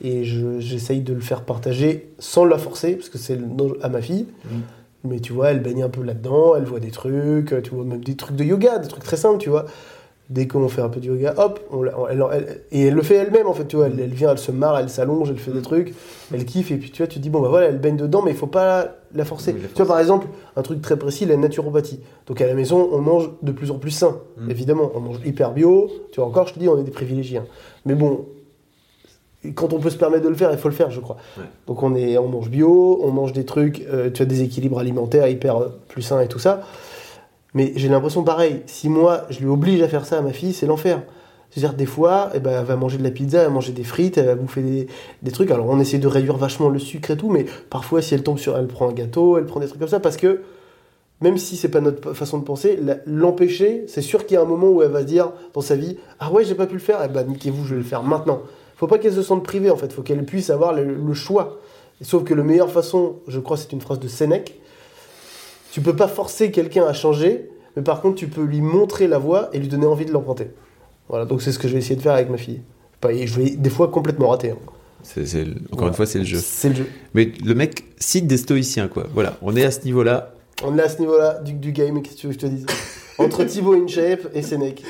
[0.01, 3.39] et je- j'essaye de le faire partager sans la forcer, parce que c'est
[3.81, 4.25] à ma fille.
[5.05, 8.03] Mais tu vois, elle baigne un peu là-dedans, elle voit des trucs, tu vois, même
[8.03, 9.65] des trucs de yoga, des trucs très simples, tu vois.
[10.29, 13.15] Dès qu'on fait un peu de yoga, hop, on elle, elle- et elle le fait
[13.15, 13.87] elle-même en fait, tu vois.
[13.87, 15.95] Elle, elle vient, elle se marre, elle s'allonge, elle fait des trucs,
[16.31, 18.21] elle kiffe, et puis tu vois, tu te dis, bon bah voilà, elle baigne dedans,
[18.21, 19.53] mais il faut pas la forcer.
[19.53, 21.99] Oui, la Tu vois, par exemple, un truc très précis, la naturopathie.
[22.27, 24.51] Donc à la maison, on mange de plus en plus sain, Mm.
[24.51, 24.91] évidemment.
[24.93, 27.39] On mange hyper bio, tu vois, encore, je te dis, on est des privilégiés.
[27.39, 27.45] hein.
[27.87, 28.25] Mais bon,
[29.55, 31.15] quand on peut se permettre de le faire, il faut le faire, je crois.
[31.37, 31.45] Ouais.
[31.65, 34.77] Donc on, est, on mange bio, on mange des trucs, euh, tu as des équilibres
[34.77, 36.61] alimentaires hyper euh, plus sains et tout ça.
[37.53, 40.53] Mais j'ai l'impression pareil, si moi je lui oblige à faire ça à ma fille,
[40.53, 41.01] c'est l'enfer.
[41.49, 43.83] C'est-à-dire des fois, eh ben, elle va manger de la pizza, elle va manger des
[43.83, 44.87] frites, elle va bouffer des,
[45.23, 45.49] des trucs.
[45.49, 48.37] Alors on essaie de réduire vachement le sucre et tout, mais parfois si elle tombe
[48.37, 50.41] sur, elle prend un gâteau, elle prend des trucs comme ça, parce que
[51.21, 54.45] même si c'est pas notre façon de penser, l'empêcher, c'est sûr qu'il y a un
[54.45, 56.99] moment où elle va dire dans sa vie, ah ouais j'ai pas pu le faire,
[57.03, 58.41] eh ben niquez-vous, je vais le faire maintenant.
[58.75, 61.59] Faut pas qu'elle se sente privée en fait, faut qu'elle puisse avoir le, le choix.
[62.01, 64.61] Sauf que la meilleure façon, je crois, c'est une phrase de Sénèque.
[65.71, 69.17] Tu peux pas forcer quelqu'un à changer, mais par contre, tu peux lui montrer la
[69.19, 70.47] voie et lui donner envie de l'emprunter.
[71.09, 72.61] Voilà, donc c'est ce que je vais essayer de faire avec ma fille.
[73.09, 74.51] Et je vais des fois complètement rater.
[74.51, 74.57] hein.
[74.57, 75.87] Encore Voilà.
[75.87, 76.39] une fois, c'est le jeu.
[76.43, 76.85] C'est le jeu.
[77.13, 79.05] Mais le mec cite des stoïciens, quoi.
[79.13, 80.33] Voilà, on est à ce niveau-là.
[80.63, 82.51] On est à ce niveau-là du, du game, qu'est-ce que tu veux que je te
[82.51, 82.65] dise?
[83.17, 84.83] Entre Thibaut InShape et Sénèque.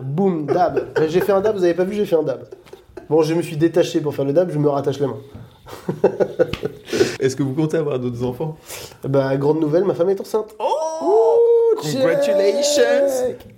[0.00, 0.86] Boum, dab.
[1.08, 2.44] J'ai fait un dab, vous avez pas vu, j'ai fait un dab.
[3.10, 5.16] Bon, je me suis détaché pour faire le dab, je me rattache la main.
[7.22, 8.56] Est-ce que vous comptez avoir d'autres enfants?
[9.04, 10.54] Bah, grande nouvelle, ma femme est enceinte.
[10.58, 11.38] Oh
[11.80, 12.82] Congratulations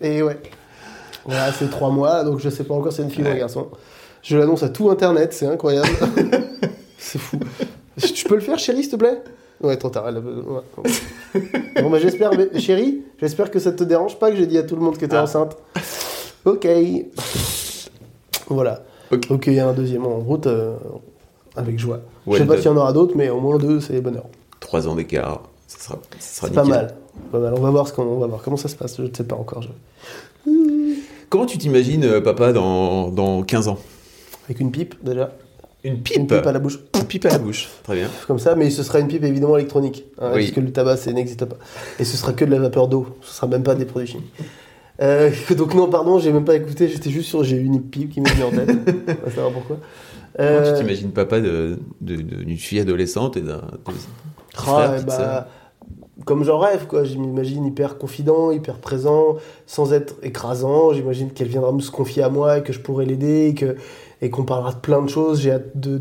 [0.01, 0.39] Et ouais.
[1.25, 3.35] Voilà, c'est trois mois, donc je sais pas encore si c'est une fille ou un
[3.35, 3.69] garçon.
[4.23, 5.89] Je l'annonce à tout internet, c'est incroyable.
[6.99, 7.39] c'est fou.
[8.15, 9.23] Tu peux le faire, chérie, s'il te plaît?
[9.62, 10.07] Ouais, trop tard.
[10.09, 11.81] elle a- ouais.
[11.83, 14.62] Bon, bah j'espère, mais- chérie, j'espère que ça te dérange pas que j'ai dit à
[14.65, 15.23] tout le monde que t'es Ah.
[15.23, 15.57] enceinte.
[16.45, 16.67] Ok.
[18.49, 18.83] Voilà.
[19.11, 19.29] Ok.
[19.29, 20.75] Donc il y a un deuxième en route euh,
[21.57, 22.01] avec joie.
[22.27, 24.25] Je sais Well pas s'il y en aura d'autres, mais au moins deux, c'est bonheur.
[24.61, 26.95] Trois ans d'écart, ça sera, ça sera pas mal.
[27.31, 27.55] Pas mal.
[27.57, 28.97] On va voir ce qu'on on va voir comment ça se passe.
[28.97, 29.62] Je ne sais pas encore.
[29.62, 29.68] je-
[31.29, 33.79] Comment tu t'imagines, euh, papa, dans, dans 15 ans?
[34.47, 35.33] Avec une pipe déjà.
[35.83, 36.79] Une Une pipe pipe à la bouche.
[36.95, 37.68] Une pipe à la bouche.
[37.83, 38.09] Très bien.
[38.27, 40.05] Comme ça, mais ce sera une pipe évidemment électronique.
[40.20, 40.43] hein, Oui.
[40.43, 41.57] Parce que le tabac, ça n'existe pas.
[41.99, 43.07] Et ce sera que de la vapeur d'eau.
[43.22, 44.33] Ce sera même pas des produits chimiques.
[45.03, 46.89] Euh, donc non, pardon, j'ai même pas écouté.
[46.89, 47.45] J'étais juste sur.
[47.45, 48.70] J'ai eu une pipe qui m'est venue en tête.
[49.22, 49.77] On va savoir pourquoi.
[50.37, 53.61] Comment Euh, tu t'imagines, papa, de- de- de- d'une fille adolescente et d'un.
[54.66, 55.49] Ah, bah,
[56.24, 57.05] comme j'en rêve, quoi.
[57.05, 60.93] Je m'imagine hyper confident, hyper présent, sans être écrasant.
[60.93, 63.55] J'imagine qu'elle viendra me se confier à moi et que je pourrai l'aider
[64.22, 65.41] et qu'on parlera de plein de choses.
[65.41, 66.01] J'ai hâte de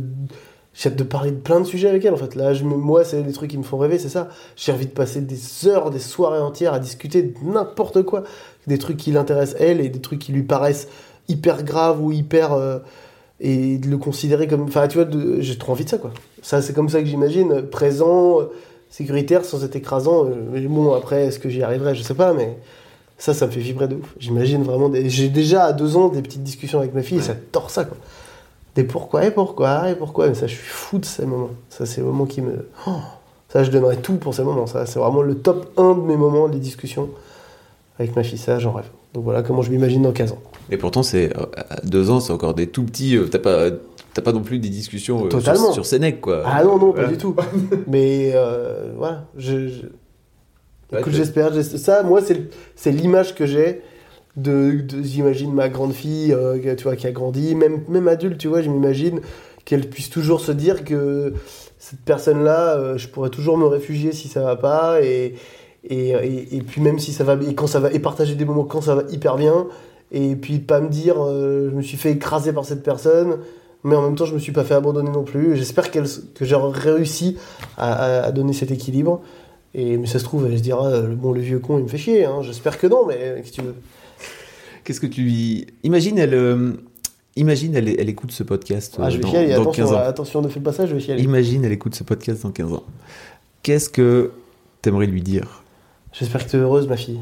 [0.76, 2.14] j'ai hâte de parler de plein de sujets avec elle.
[2.14, 4.30] En fait, là, je moi, c'est des trucs qui me font rêver, c'est ça.
[4.56, 8.24] J'ai envie de passer des heures, des soirées entières à discuter de n'importe quoi,
[8.66, 10.88] des trucs qui l'intéressent elle et des trucs qui lui paraissent
[11.28, 12.80] hyper graves ou hyper euh,
[13.46, 16.12] et de le considérer comme enfin tu vois de- j'ai trop envie de ça quoi.
[16.42, 18.46] Ça c'est comme ça que j'imagine présent euh,
[18.90, 21.94] sécuritaire sans être écrasant euh, mais bon après est-ce que j'y arriverai?
[21.94, 22.58] Je sais pas mais
[23.18, 24.16] ça ça me fait vibrer de ouf.
[24.18, 25.10] J'imagine vraiment des...
[25.10, 27.84] j'ai déjà à deux ans des petites discussions avec ma fille et ça tord ça
[27.86, 27.98] quoi.
[28.76, 31.50] Des pourquoi et pourquoi et pourquoi mais ça je suis fou de ces moments.
[31.70, 32.92] Ça c'est les moments qui me Oh,
[33.50, 34.68] ça je donnerais tout pour ces moments.
[34.68, 37.10] Ça c'est vraiment le top 1 de mes moments les discussions
[38.00, 38.38] avec ma fille.
[38.40, 40.42] Ça j'en rêve donc voilà comment je m'imagine dans 15 ans
[40.72, 43.16] Et pourtant, c'est euh, à deux ans, c'est encore des tout petits.
[43.16, 43.70] euh, T'as pas,
[44.14, 45.66] t'as pas non plus des discussions euh, Totalement.
[45.66, 46.44] sur, sur Sénèque, quoi.
[46.46, 47.04] Ah non, non, Voilà.
[47.08, 47.36] pas du tout.
[47.88, 49.70] Mais euh, voilà, je,
[50.92, 51.52] Ouais, j'espère.
[51.54, 53.82] j'espère- Ça, moi, c'est c'est l'image que j'ai
[54.38, 58.38] de, de- j'imagine ma grande fille, euh, tu vois, qui a grandi, même même adulte,
[58.38, 59.20] tu vois, je m'imagine
[59.66, 61.34] qu'elle puisse toujours se dire que
[61.80, 65.36] cette personne-là, euh, je pourrais toujours me réfugier si ça va pas et
[65.90, 68.46] et, et, et puis même si ça va et quand ça va et partager des
[68.46, 69.68] moments quand ça va hyper bien
[70.12, 73.38] et puis pas me dire euh, je me suis fait écraser par cette personne
[73.84, 76.06] mais en même temps je me suis pas fait abandonner non plus j'espère qu'elle
[76.36, 77.38] que j'aurai réussi
[77.78, 79.22] à, à- à donner cet équilibre
[79.74, 81.90] et mais ça se trouve elle se dira euh, bon le vieux con il me
[81.90, 82.42] fait chier hein.
[82.44, 83.76] j'espère que non mais qu'est-ce que tu veux?
[84.84, 85.68] Qu'est-ce que tu lui.
[85.84, 86.34] Imagine, elle.
[86.34, 86.72] euh,
[87.38, 89.94] Imagine, elle, elle écoute ce podcast ah, euh, je vais dans, chialer dans attention 15
[89.94, 89.98] ans.
[89.98, 92.74] attention ne fais pas ça je vais chialer Imagine, elle écoute ce podcast dans 15
[92.74, 92.84] ans.
[93.64, 94.32] Qu'est-ce que
[94.82, 95.63] t'aimerais lui dire?
[96.14, 97.22] J'espère que tu es heureuse ma fille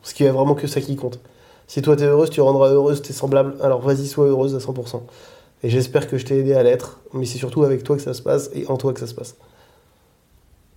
[0.00, 1.20] parce qu'il y a vraiment que ça qui compte
[1.66, 4.58] si toi tu es heureuse tu rendras heureuse tes semblables alors vas-y sois heureuse à
[4.58, 5.00] 100%
[5.62, 8.14] et j'espère que je t'ai aidé à l'être mais c'est surtout avec toi que ça
[8.14, 9.34] se passe et en toi que ça se passe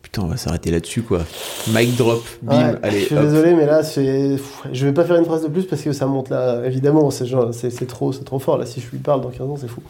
[0.01, 1.19] Putain, on va s'arrêter là-dessus, quoi.
[1.67, 3.21] Mic drop, bim, Ouais, allez, je suis hop.
[3.21, 6.29] désolé, mais là, je vais pas faire une phrase de plus parce que ça monte
[6.29, 6.63] là.
[6.65, 7.25] Évidemment, c'est,
[7.85, 8.57] trop, trop fort.
[8.57, 9.83] Là, si je lui parle dans 15 ans, c'est fou.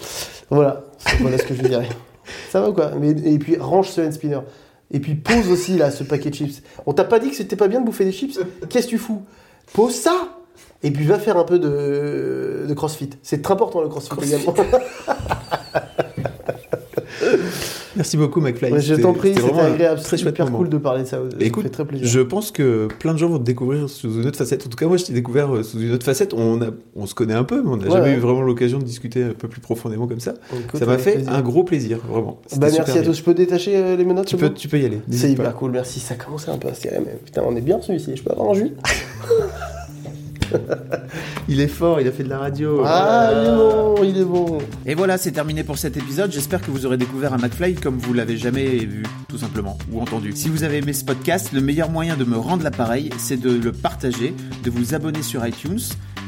[0.50, 0.84] Voilà,
[1.22, 1.88] voilà ce que je dirais.
[2.52, 2.92] Ça va ou quoi?
[3.00, 4.40] Mais, Et puis, range ce hand spinner.
[4.92, 6.64] Et puis, pose aussi là ce paquet de chips.
[6.86, 8.40] On t'a pas dit que c'était pas bien de bouffer des chips?
[8.70, 9.24] Qu'est-ce que tu fous?
[9.74, 10.40] Pose ça
[10.82, 13.10] Et puis, va faire un peu de, de crossfit.
[13.22, 14.54] C'est très important le crossfit, également.
[18.00, 18.72] Merci beaucoup, McFly.
[18.72, 20.00] Ouais, je t'en prie, c'était agréable.
[20.00, 20.58] Très chouette moment.
[20.60, 21.18] cool de parler de ça.
[21.18, 22.08] Ça Écoute, fait très plaisir.
[22.08, 24.66] je pense que plein de gens vont te découvrir sous une autre facette.
[24.66, 26.34] En tout cas, moi, je t'ai découvert euh, sous une autre facette.
[26.34, 28.16] On, a, on se connaît un peu, mais on n'a Ouais, jamais ouais.
[28.16, 30.34] eu vraiment l'occasion de discuter un peu plus profondément comme ça.
[30.58, 31.34] Écoute, ça m'a fait plaisir.
[31.34, 32.40] un gros plaisir, vraiment.
[32.56, 33.18] Bah, super merci à tous.
[33.18, 35.02] Je peux détacher euh, les menottes Tu peux, tu peux y aller.
[35.12, 36.00] C'est hyper cool, merci.
[36.00, 38.16] Ça commençait un peu à se tirer, mais putain, on est bien celui-ci.
[38.16, 38.72] Je peux avoir un jus
[41.48, 42.84] Il est fort, il a fait de la radio.
[42.86, 44.58] Ah, il est bon, il est bon.
[44.86, 46.32] Et voilà, c'est terminé pour cet épisode.
[46.32, 50.00] J'espère que vous aurez découvert un McFly comme vous l'avez jamais vu, tout simplement, ou
[50.02, 50.34] entendu.
[50.36, 53.52] Si vous avez aimé ce podcast, le meilleur moyen de me rendre l'appareil, c'est de
[53.52, 54.34] le partager,
[54.64, 55.80] de vous abonner sur iTunes,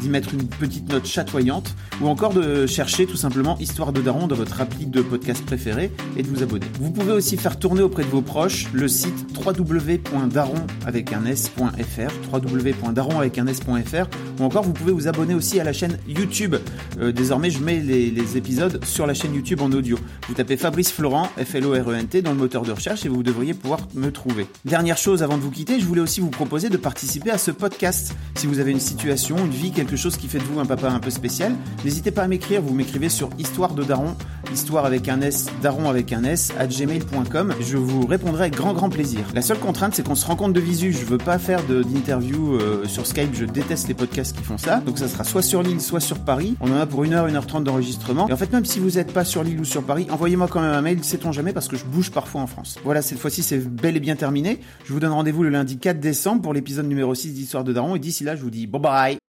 [0.02, 4.28] d'y mettre une petite note chatoyante, ou encore de chercher tout simplement Histoire de Daron
[4.28, 6.66] dans votre appli de podcast préféré et de vous abonner.
[6.80, 12.12] Vous pouvez aussi faire tourner auprès de vos proches le site www.daron avec un s.fr,
[12.34, 14.08] www.daron avec un s.fr,
[14.40, 16.56] ou encore vous pouvez vous abonner aussi à la chaîne YouTube.
[17.00, 19.98] Euh, désormais, je mets les, épisodes sur la chaîne YouTube en audio.
[20.28, 24.12] Vous tapez Fabrice Florent, F-L-O-R-E-N-T, dans le moteur de recherche et vous devriez pouvoir me
[24.12, 24.48] trouver.
[24.64, 27.52] Dernière chose avant de vous quitter, je voulais aussi vous proposer de participer à ce
[27.52, 28.16] podcast.
[28.36, 30.90] Si vous avez une situation, une vie, quelque chose qui fait de vous un papa
[30.90, 32.62] un peu spécial, n'hésitez pas à m'écrire.
[32.62, 34.16] Vous m'écrivez sur Histoire de Daron,
[34.52, 37.54] histoire avec un S, daron avec un S, à gmail.com.
[37.60, 39.22] Je vous répondrai avec grand grand plaisir.
[39.34, 40.94] La seule contrainte, c'est qu'on se rencontre de visu.
[40.94, 43.34] Je veux pas faire d'interview euh, sur Skype.
[43.34, 44.78] Je déteste les podcasts qui font ça.
[44.80, 46.56] Donc ça sera soit sur l'île, soit sur Paris.
[46.60, 48.28] On en a pour 1h, 1h30 d'enregistrement.
[48.28, 50.62] Et en fait, même si vous n'êtes pas sur l'île ou sur Paris, envoyez-moi quand
[50.62, 52.78] même un mail, sait-on jamais, parce que je bouge parfois en France.
[52.84, 54.60] Voilà, cette fois-ci, c'est bel et bien terminé.
[54.86, 57.96] Je vous donne rendez-vous le lundi 4 décembre pour l'épisode numéro 6 d'Histoire de Daron.
[57.96, 59.31] Et d'ici là, je vous dis bye bye.